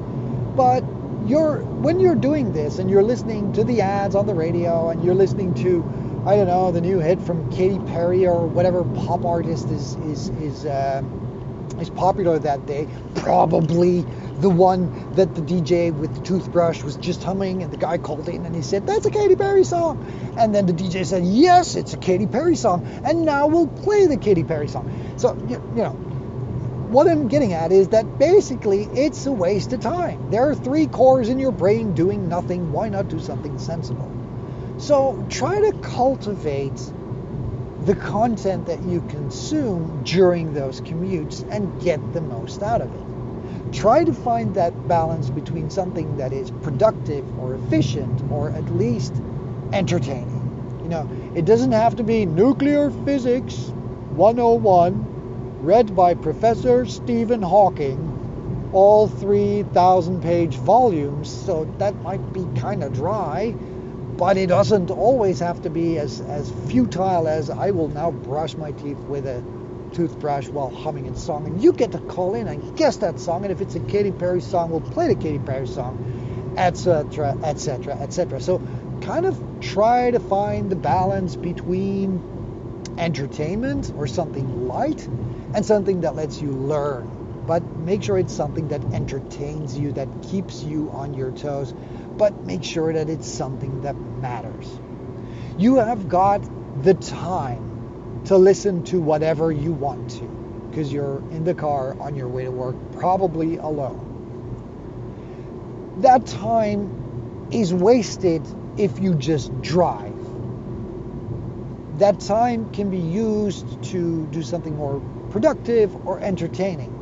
But 0.56 0.82
you're 1.26 1.58
when 1.58 2.00
you're 2.00 2.14
doing 2.14 2.52
this 2.52 2.78
and 2.78 2.90
you're 2.90 3.02
listening 3.02 3.52
to 3.52 3.64
the 3.64 3.82
ads 3.82 4.14
on 4.14 4.26
the 4.26 4.34
radio 4.34 4.88
and 4.88 5.04
you're 5.04 5.14
listening 5.14 5.54
to 5.54 5.84
I 6.26 6.36
don't 6.36 6.48
know, 6.48 6.70
the 6.70 6.82
new 6.82 6.98
hit 6.98 7.20
from 7.22 7.50
Katy 7.50 7.78
Perry 7.78 8.26
or 8.26 8.46
whatever 8.46 8.84
pop 8.84 9.24
artist 9.24 9.68
is 9.70 9.94
is 9.96 10.28
is 10.30 10.66
uh, 10.66 11.02
is 11.78 11.90
popular 11.90 12.38
that 12.38 12.66
day. 12.66 12.88
Probably 13.14 14.04
the 14.38 14.50
one 14.50 15.12
that 15.14 15.34
the 15.34 15.42
DJ 15.42 15.92
with 15.92 16.14
the 16.14 16.22
toothbrush 16.22 16.82
was 16.82 16.96
just 16.96 17.22
humming, 17.22 17.62
and 17.62 17.72
the 17.72 17.76
guy 17.76 17.98
called 17.98 18.28
in 18.28 18.46
and 18.46 18.54
he 18.54 18.62
said, 18.62 18.86
"That's 18.86 19.06
a 19.06 19.10
Katy 19.10 19.36
Perry 19.36 19.64
song." 19.64 20.04
And 20.36 20.54
then 20.54 20.66
the 20.66 20.72
DJ 20.72 21.04
said, 21.04 21.24
"Yes, 21.24 21.76
it's 21.76 21.92
a 21.94 21.96
Katy 21.96 22.26
Perry 22.26 22.56
song." 22.56 22.86
And 23.04 23.24
now 23.24 23.46
we'll 23.46 23.66
play 23.66 24.06
the 24.06 24.16
Katy 24.16 24.44
Perry 24.44 24.68
song. 24.68 24.90
So 25.16 25.36
you, 25.48 25.62
you 25.76 25.82
know, 25.82 25.96
what 26.90 27.08
I'm 27.08 27.28
getting 27.28 27.52
at 27.52 27.70
is 27.70 27.88
that 27.88 28.18
basically 28.18 28.84
it's 28.94 29.26
a 29.26 29.32
waste 29.32 29.72
of 29.72 29.80
time. 29.80 30.30
There 30.30 30.48
are 30.48 30.54
three 30.54 30.86
cores 30.86 31.28
in 31.28 31.38
your 31.38 31.52
brain 31.52 31.94
doing 31.94 32.28
nothing. 32.28 32.72
Why 32.72 32.88
not 32.88 33.08
do 33.08 33.20
something 33.20 33.58
sensible? 33.58 34.10
So 34.78 35.24
try 35.28 35.60
to 35.60 35.72
cultivate 35.82 36.80
the 37.86 37.94
content 37.94 38.66
that 38.66 38.82
you 38.82 39.00
consume 39.08 40.02
during 40.04 40.52
those 40.52 40.80
commutes 40.82 41.46
and 41.50 41.80
get 41.82 42.00
the 42.12 42.20
most 42.20 42.62
out 42.62 42.82
of 42.82 42.92
it. 42.94 43.72
Try 43.72 44.04
to 44.04 44.12
find 44.12 44.54
that 44.54 44.88
balance 44.88 45.30
between 45.30 45.70
something 45.70 46.16
that 46.18 46.32
is 46.32 46.50
productive 46.50 47.24
or 47.38 47.54
efficient 47.54 48.22
or 48.30 48.50
at 48.50 48.70
least 48.74 49.14
entertaining. 49.72 50.80
You 50.82 50.88
know, 50.88 51.08
it 51.34 51.44
doesn't 51.44 51.72
have 51.72 51.96
to 51.96 52.02
be 52.02 52.26
nuclear 52.26 52.90
physics 52.90 53.72
101 54.10 55.62
read 55.62 55.94
by 55.94 56.14
Professor 56.14 56.84
Stephen 56.84 57.42
Hawking, 57.42 58.70
all 58.72 59.08
3,000 59.08 60.22
page 60.22 60.56
volumes, 60.56 61.30
so 61.30 61.64
that 61.78 61.94
might 62.02 62.32
be 62.32 62.46
kind 62.60 62.82
of 62.82 62.92
dry 62.92 63.54
but 64.20 64.36
it 64.36 64.48
doesn't 64.48 64.90
always 64.90 65.38
have 65.38 65.62
to 65.62 65.70
be 65.70 65.98
as, 65.98 66.20
as 66.20 66.52
futile 66.68 67.26
as 67.26 67.48
I 67.48 67.70
will 67.70 67.88
now 67.88 68.10
brush 68.10 68.54
my 68.54 68.70
teeth 68.70 68.98
with 68.98 69.26
a 69.26 69.42
toothbrush 69.94 70.46
while 70.48 70.68
humming 70.68 71.08
a 71.08 71.16
song. 71.16 71.46
And 71.46 71.62
you 71.62 71.72
get 71.72 71.92
to 71.92 71.98
call 72.00 72.34
in 72.34 72.46
and 72.46 72.76
guess 72.76 72.98
that 72.98 73.18
song. 73.18 73.44
And 73.44 73.50
if 73.50 73.62
it's 73.62 73.76
a 73.76 73.80
Katy 73.80 74.12
Perry 74.12 74.42
song, 74.42 74.72
we'll 74.72 74.82
play 74.82 75.08
the 75.08 75.14
Katy 75.14 75.38
Perry 75.38 75.66
song, 75.66 76.52
etc., 76.58 77.34
etc., 77.42 77.94
etc. 77.94 78.42
So 78.42 78.60
kind 79.00 79.24
of 79.24 79.42
try 79.62 80.10
to 80.10 80.20
find 80.20 80.68
the 80.68 80.76
balance 80.76 81.34
between 81.34 82.22
entertainment 82.98 83.90
or 83.96 84.06
something 84.06 84.68
light 84.68 85.02
and 85.54 85.64
something 85.64 86.02
that 86.02 86.14
lets 86.14 86.42
you 86.42 86.50
learn. 86.50 87.44
But 87.46 87.62
make 87.64 88.02
sure 88.02 88.18
it's 88.18 88.34
something 88.34 88.68
that 88.68 88.84
entertains 88.92 89.78
you, 89.78 89.92
that 89.92 90.08
keeps 90.30 90.62
you 90.62 90.90
on 90.90 91.14
your 91.14 91.30
toes 91.30 91.72
but 92.20 92.44
make 92.44 92.62
sure 92.62 92.92
that 92.92 93.08
it's 93.08 93.26
something 93.26 93.80
that 93.80 93.96
matters. 93.96 94.78
You 95.56 95.76
have 95.76 96.06
got 96.06 96.42
the 96.82 96.92
time 96.92 98.22
to 98.26 98.36
listen 98.36 98.84
to 98.84 99.00
whatever 99.00 99.50
you 99.50 99.72
want 99.72 100.10
to 100.10 100.66
because 100.68 100.92
you're 100.92 101.20
in 101.30 101.44
the 101.44 101.54
car 101.54 101.98
on 101.98 102.14
your 102.14 102.28
way 102.28 102.44
to 102.44 102.50
work, 102.50 102.76
probably 102.92 103.56
alone. 103.56 104.06
That 106.02 106.26
time 106.26 107.48
is 107.52 107.72
wasted 107.72 108.46
if 108.76 108.98
you 108.98 109.14
just 109.14 109.58
drive. 109.62 110.14
That 112.00 112.20
time 112.20 112.70
can 112.70 112.90
be 112.90 112.98
used 112.98 113.82
to 113.84 114.26
do 114.26 114.42
something 114.42 114.76
more 114.76 115.00
productive 115.30 116.06
or 116.06 116.20
entertaining. 116.20 116.92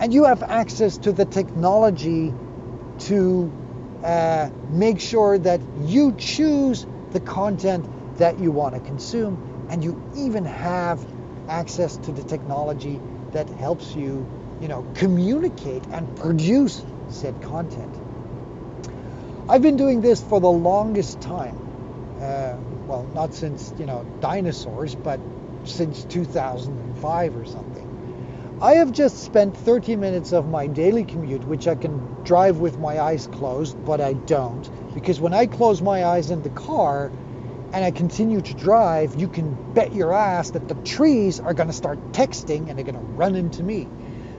And 0.00 0.12
you 0.12 0.24
have 0.24 0.42
access 0.42 0.98
to 0.98 1.12
the 1.12 1.26
technology 1.26 2.34
to 3.06 3.61
uh, 4.04 4.50
make 4.70 5.00
sure 5.00 5.38
that 5.38 5.60
you 5.82 6.12
choose 6.16 6.86
the 7.12 7.20
content 7.20 7.86
that 8.18 8.38
you 8.38 8.50
want 8.50 8.74
to 8.74 8.80
consume 8.80 9.66
and 9.70 9.82
you 9.82 10.00
even 10.16 10.44
have 10.44 11.04
access 11.48 11.96
to 11.96 12.12
the 12.12 12.22
technology 12.22 13.00
that 13.32 13.48
helps 13.48 13.94
you, 13.94 14.26
you 14.60 14.68
know, 14.68 14.86
communicate 14.94 15.84
and 15.86 16.16
produce 16.16 16.84
said 17.08 17.40
content. 17.42 17.94
I've 19.48 19.62
been 19.62 19.76
doing 19.76 20.00
this 20.00 20.22
for 20.22 20.40
the 20.40 20.50
longest 20.50 21.20
time. 21.20 21.56
Uh, 22.20 22.56
well, 22.86 23.08
not 23.14 23.34
since, 23.34 23.72
you 23.78 23.86
know, 23.86 24.06
dinosaurs, 24.20 24.94
but 24.94 25.20
since 25.64 26.04
2005 26.04 27.36
or 27.36 27.44
something. 27.44 27.91
I 28.62 28.74
have 28.74 28.92
just 28.92 29.24
spent 29.24 29.56
30 29.56 29.96
minutes 29.96 30.32
of 30.32 30.48
my 30.48 30.68
daily 30.68 31.02
commute, 31.04 31.44
which 31.48 31.66
I 31.66 31.74
can 31.74 31.98
drive 32.22 32.58
with 32.58 32.78
my 32.78 33.00
eyes 33.00 33.26
closed, 33.26 33.84
but 33.84 34.00
I 34.00 34.12
don't. 34.12 34.70
Because 34.94 35.18
when 35.18 35.34
I 35.34 35.46
close 35.46 35.82
my 35.82 36.04
eyes 36.04 36.30
in 36.30 36.42
the 36.42 36.50
car 36.50 37.10
and 37.72 37.84
I 37.84 37.90
continue 37.90 38.40
to 38.40 38.54
drive, 38.54 39.20
you 39.20 39.26
can 39.26 39.74
bet 39.74 39.92
your 39.92 40.12
ass 40.12 40.52
that 40.52 40.68
the 40.68 40.76
trees 40.76 41.40
are 41.40 41.54
going 41.54 41.70
to 41.70 41.74
start 41.74 42.12
texting 42.12 42.68
and 42.68 42.78
they're 42.78 42.84
going 42.84 42.94
to 42.94 43.00
run 43.00 43.34
into 43.34 43.64
me. 43.64 43.88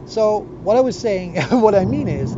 So, 0.06 0.40
what 0.40 0.78
I 0.78 0.80
was 0.80 0.98
saying, 0.98 1.36
what 1.52 1.76
I 1.76 1.84
mean 1.84 2.08
is, 2.08 2.34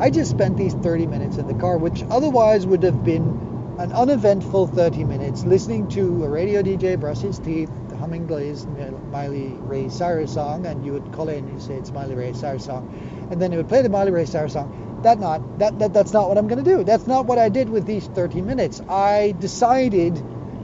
I 0.00 0.08
just 0.08 0.30
spent 0.30 0.56
these 0.56 0.72
30 0.72 1.08
minutes 1.08 1.36
in 1.36 1.46
the 1.46 1.52
car, 1.52 1.76
which 1.76 2.02
otherwise 2.10 2.66
would 2.66 2.82
have 2.84 3.04
been 3.04 3.47
an 3.78 3.92
uneventful 3.92 4.66
30 4.66 5.04
minutes 5.04 5.44
listening 5.44 5.86
to 5.86 6.24
a 6.24 6.28
radio 6.28 6.62
DJ 6.62 6.98
brush 6.98 7.18
his 7.18 7.38
teeth, 7.38 7.70
humming 8.00 8.26
Glaze 8.26 8.66
Miley 9.12 9.54
Ray 9.60 9.88
Cyrus 9.88 10.34
song, 10.34 10.66
and 10.66 10.84
you 10.84 10.92
would 10.94 11.12
call 11.12 11.28
in 11.28 11.44
and 11.44 11.62
say 11.62 11.74
it's 11.74 11.92
Miley 11.92 12.16
Ray 12.16 12.32
Cyrus 12.32 12.64
song, 12.64 12.92
and 13.30 13.40
then 13.40 13.52
it 13.52 13.56
would 13.56 13.68
play 13.68 13.82
the 13.82 13.88
Miley 13.88 14.10
Ray 14.10 14.24
Cyrus 14.24 14.54
song. 14.54 15.00
That 15.04 15.20
not 15.20 15.60
that, 15.60 15.78
that 15.78 15.92
that's 15.92 16.12
not 16.12 16.28
what 16.28 16.38
I'm 16.38 16.48
going 16.48 16.62
to 16.62 16.68
do. 16.68 16.82
That's 16.82 17.06
not 17.06 17.26
what 17.26 17.38
I 17.38 17.50
did 17.50 17.68
with 17.68 17.86
these 17.86 18.04
30 18.08 18.42
minutes. 18.42 18.80
I 18.88 19.36
decided 19.38 20.16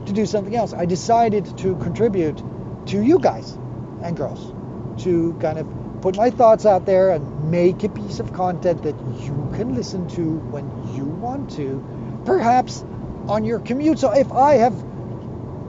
to 0.07 0.11
do 0.11 0.25
something 0.25 0.53
else. 0.53 0.73
I 0.73 0.85
decided 0.85 1.57
to 1.59 1.77
contribute 1.77 2.43
to 2.87 3.01
you 3.01 3.19
guys 3.19 3.49
and 4.03 4.17
girls 4.17 4.53
to 5.03 5.37
kind 5.39 5.57
of 5.57 6.01
put 6.01 6.17
my 6.17 6.31
thoughts 6.31 6.65
out 6.65 6.85
there 6.85 7.11
and 7.11 7.49
make 7.49 7.81
a 7.85 7.89
piece 7.89 8.19
of 8.19 8.33
content 8.33 8.83
that 8.83 8.99
you 9.23 9.49
can 9.55 9.73
listen 9.73 10.09
to 10.09 10.37
when 10.51 10.65
you 10.93 11.05
want 11.05 11.51
to, 11.51 11.81
perhaps 12.25 12.83
on 13.27 13.43
your 13.43 13.59
commute. 13.59 13.99
So 13.99 14.11
if 14.11 14.31
I 14.31 14.55
have, 14.55 14.73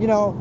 you 0.00 0.06
know, 0.06 0.32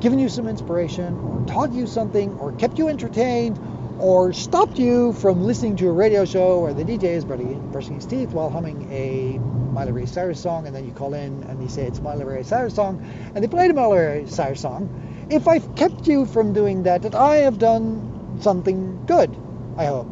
given 0.00 0.18
you 0.18 0.28
some 0.28 0.46
inspiration 0.48 1.14
or 1.18 1.46
taught 1.46 1.72
you 1.72 1.86
something 1.86 2.32
or 2.38 2.52
kept 2.52 2.78
you 2.78 2.88
entertained 2.88 3.58
or 3.98 4.32
stopped 4.32 4.78
you 4.78 5.12
from 5.14 5.42
listening 5.42 5.76
to 5.76 5.88
a 5.88 5.92
radio 5.92 6.24
show 6.24 6.60
where 6.60 6.74
the 6.74 6.84
DJ 6.84 7.04
is 7.04 7.24
brushing 7.24 7.94
his 7.94 8.06
teeth 8.06 8.30
while 8.30 8.50
humming 8.50 8.90
a 8.92 9.38
Miley 9.72 9.92
Ray 9.92 10.06
Cyrus 10.06 10.40
song 10.40 10.66
and 10.66 10.76
then 10.76 10.84
you 10.84 10.92
call 10.92 11.14
in 11.14 11.42
and 11.44 11.62
they 11.62 11.68
say 11.68 11.86
it's 11.86 12.00
Miley 12.00 12.24
Ray 12.24 12.42
Cyrus 12.42 12.74
song 12.74 13.02
and 13.34 13.42
they 13.42 13.48
play 13.48 13.68
the 13.68 13.74
Miley 13.74 13.98
Ray 13.98 14.26
Cyrus 14.26 14.60
song. 14.60 15.26
If 15.30 15.48
I've 15.48 15.74
kept 15.76 16.06
you 16.06 16.26
from 16.26 16.52
doing 16.52 16.82
that, 16.82 17.02
that 17.02 17.14
I 17.14 17.36
have 17.38 17.58
done 17.58 18.38
something 18.40 19.06
good, 19.06 19.34
I 19.76 19.86
hope. 19.86 20.08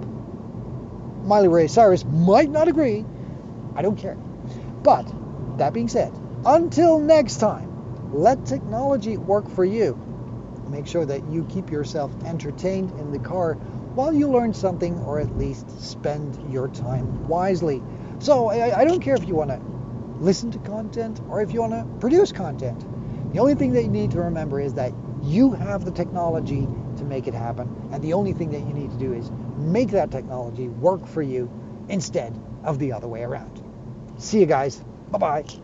Miley 1.25 1.49
Ray 1.49 1.69
Cyrus 1.69 2.05
might 2.05 2.51
not 2.51 2.69
agree. 2.69 3.05
I 3.77 3.83
don't 3.83 3.97
care. 3.97 4.17
But 4.83 5.13
that 5.59 5.73
being 5.73 5.89
said, 5.89 6.13
until 6.47 6.99
next 6.99 7.37
time, 7.39 7.71
let 8.13 8.45
technology 8.47 9.17
work 9.17 9.49
for 9.49 9.65
you. 9.65 9.99
Make 10.69 10.87
sure 10.87 11.05
that 11.07 11.29
you 11.31 11.45
keep 11.45 11.71
yourself 11.71 12.13
entertained 12.25 12.91
in 12.99 13.13
the 13.13 13.19
car 13.19 13.55
while 13.95 14.13
you 14.13 14.29
learn 14.29 14.53
something 14.53 14.99
or 15.01 15.21
at 15.21 15.37
least 15.39 15.71
spend 15.81 16.53
your 16.53 16.69
time 16.69 17.29
wisely. 17.29 17.83
So 18.19 18.49
I, 18.51 18.81
I 18.81 18.85
don't 18.85 19.01
care 19.01 19.15
if 19.15 19.27
you 19.27 19.35
want 19.35 19.51
to 19.51 19.61
listen 20.23 20.51
to 20.53 20.59
content 20.59 21.21
or 21.29 21.43
if 21.43 21.53
you 21.53 21.61
want 21.61 21.73
to 21.73 21.85
produce 22.01 22.33
content. 22.33 22.85
The 23.33 23.41
only 23.41 23.55
thing 23.55 23.73
that 23.73 23.83
you 23.83 23.91
need 23.91 24.11
to 24.13 24.21
remember 24.21 24.61
is 24.61 24.75
that 24.75 24.93
you 25.23 25.53
have 25.53 25.85
the 25.85 25.91
technology 25.91 26.69
to 26.97 27.05
make 27.05 27.27
it 27.27 27.35
happen. 27.35 27.89
And 27.93 28.03
the 28.03 28.13
only 28.13 28.33
thing 28.33 28.51
that 28.51 28.61
you 28.61 28.73
need 28.73 28.91
to 28.91 28.99
do 28.99 29.13
is 29.13 29.31
make 29.57 29.91
that 29.91 30.11
technology 30.11 30.69
work 30.69 31.07
for 31.07 31.23
you 31.23 31.51
instead 31.89 32.39
of 32.63 32.79
the 32.79 32.93
other 32.93 33.09
way 33.09 33.23
around. 33.23 33.63
See 34.19 34.41
you 34.41 34.47
guys. 34.47 34.83
Bye 35.11 35.19
bye. 35.19 35.64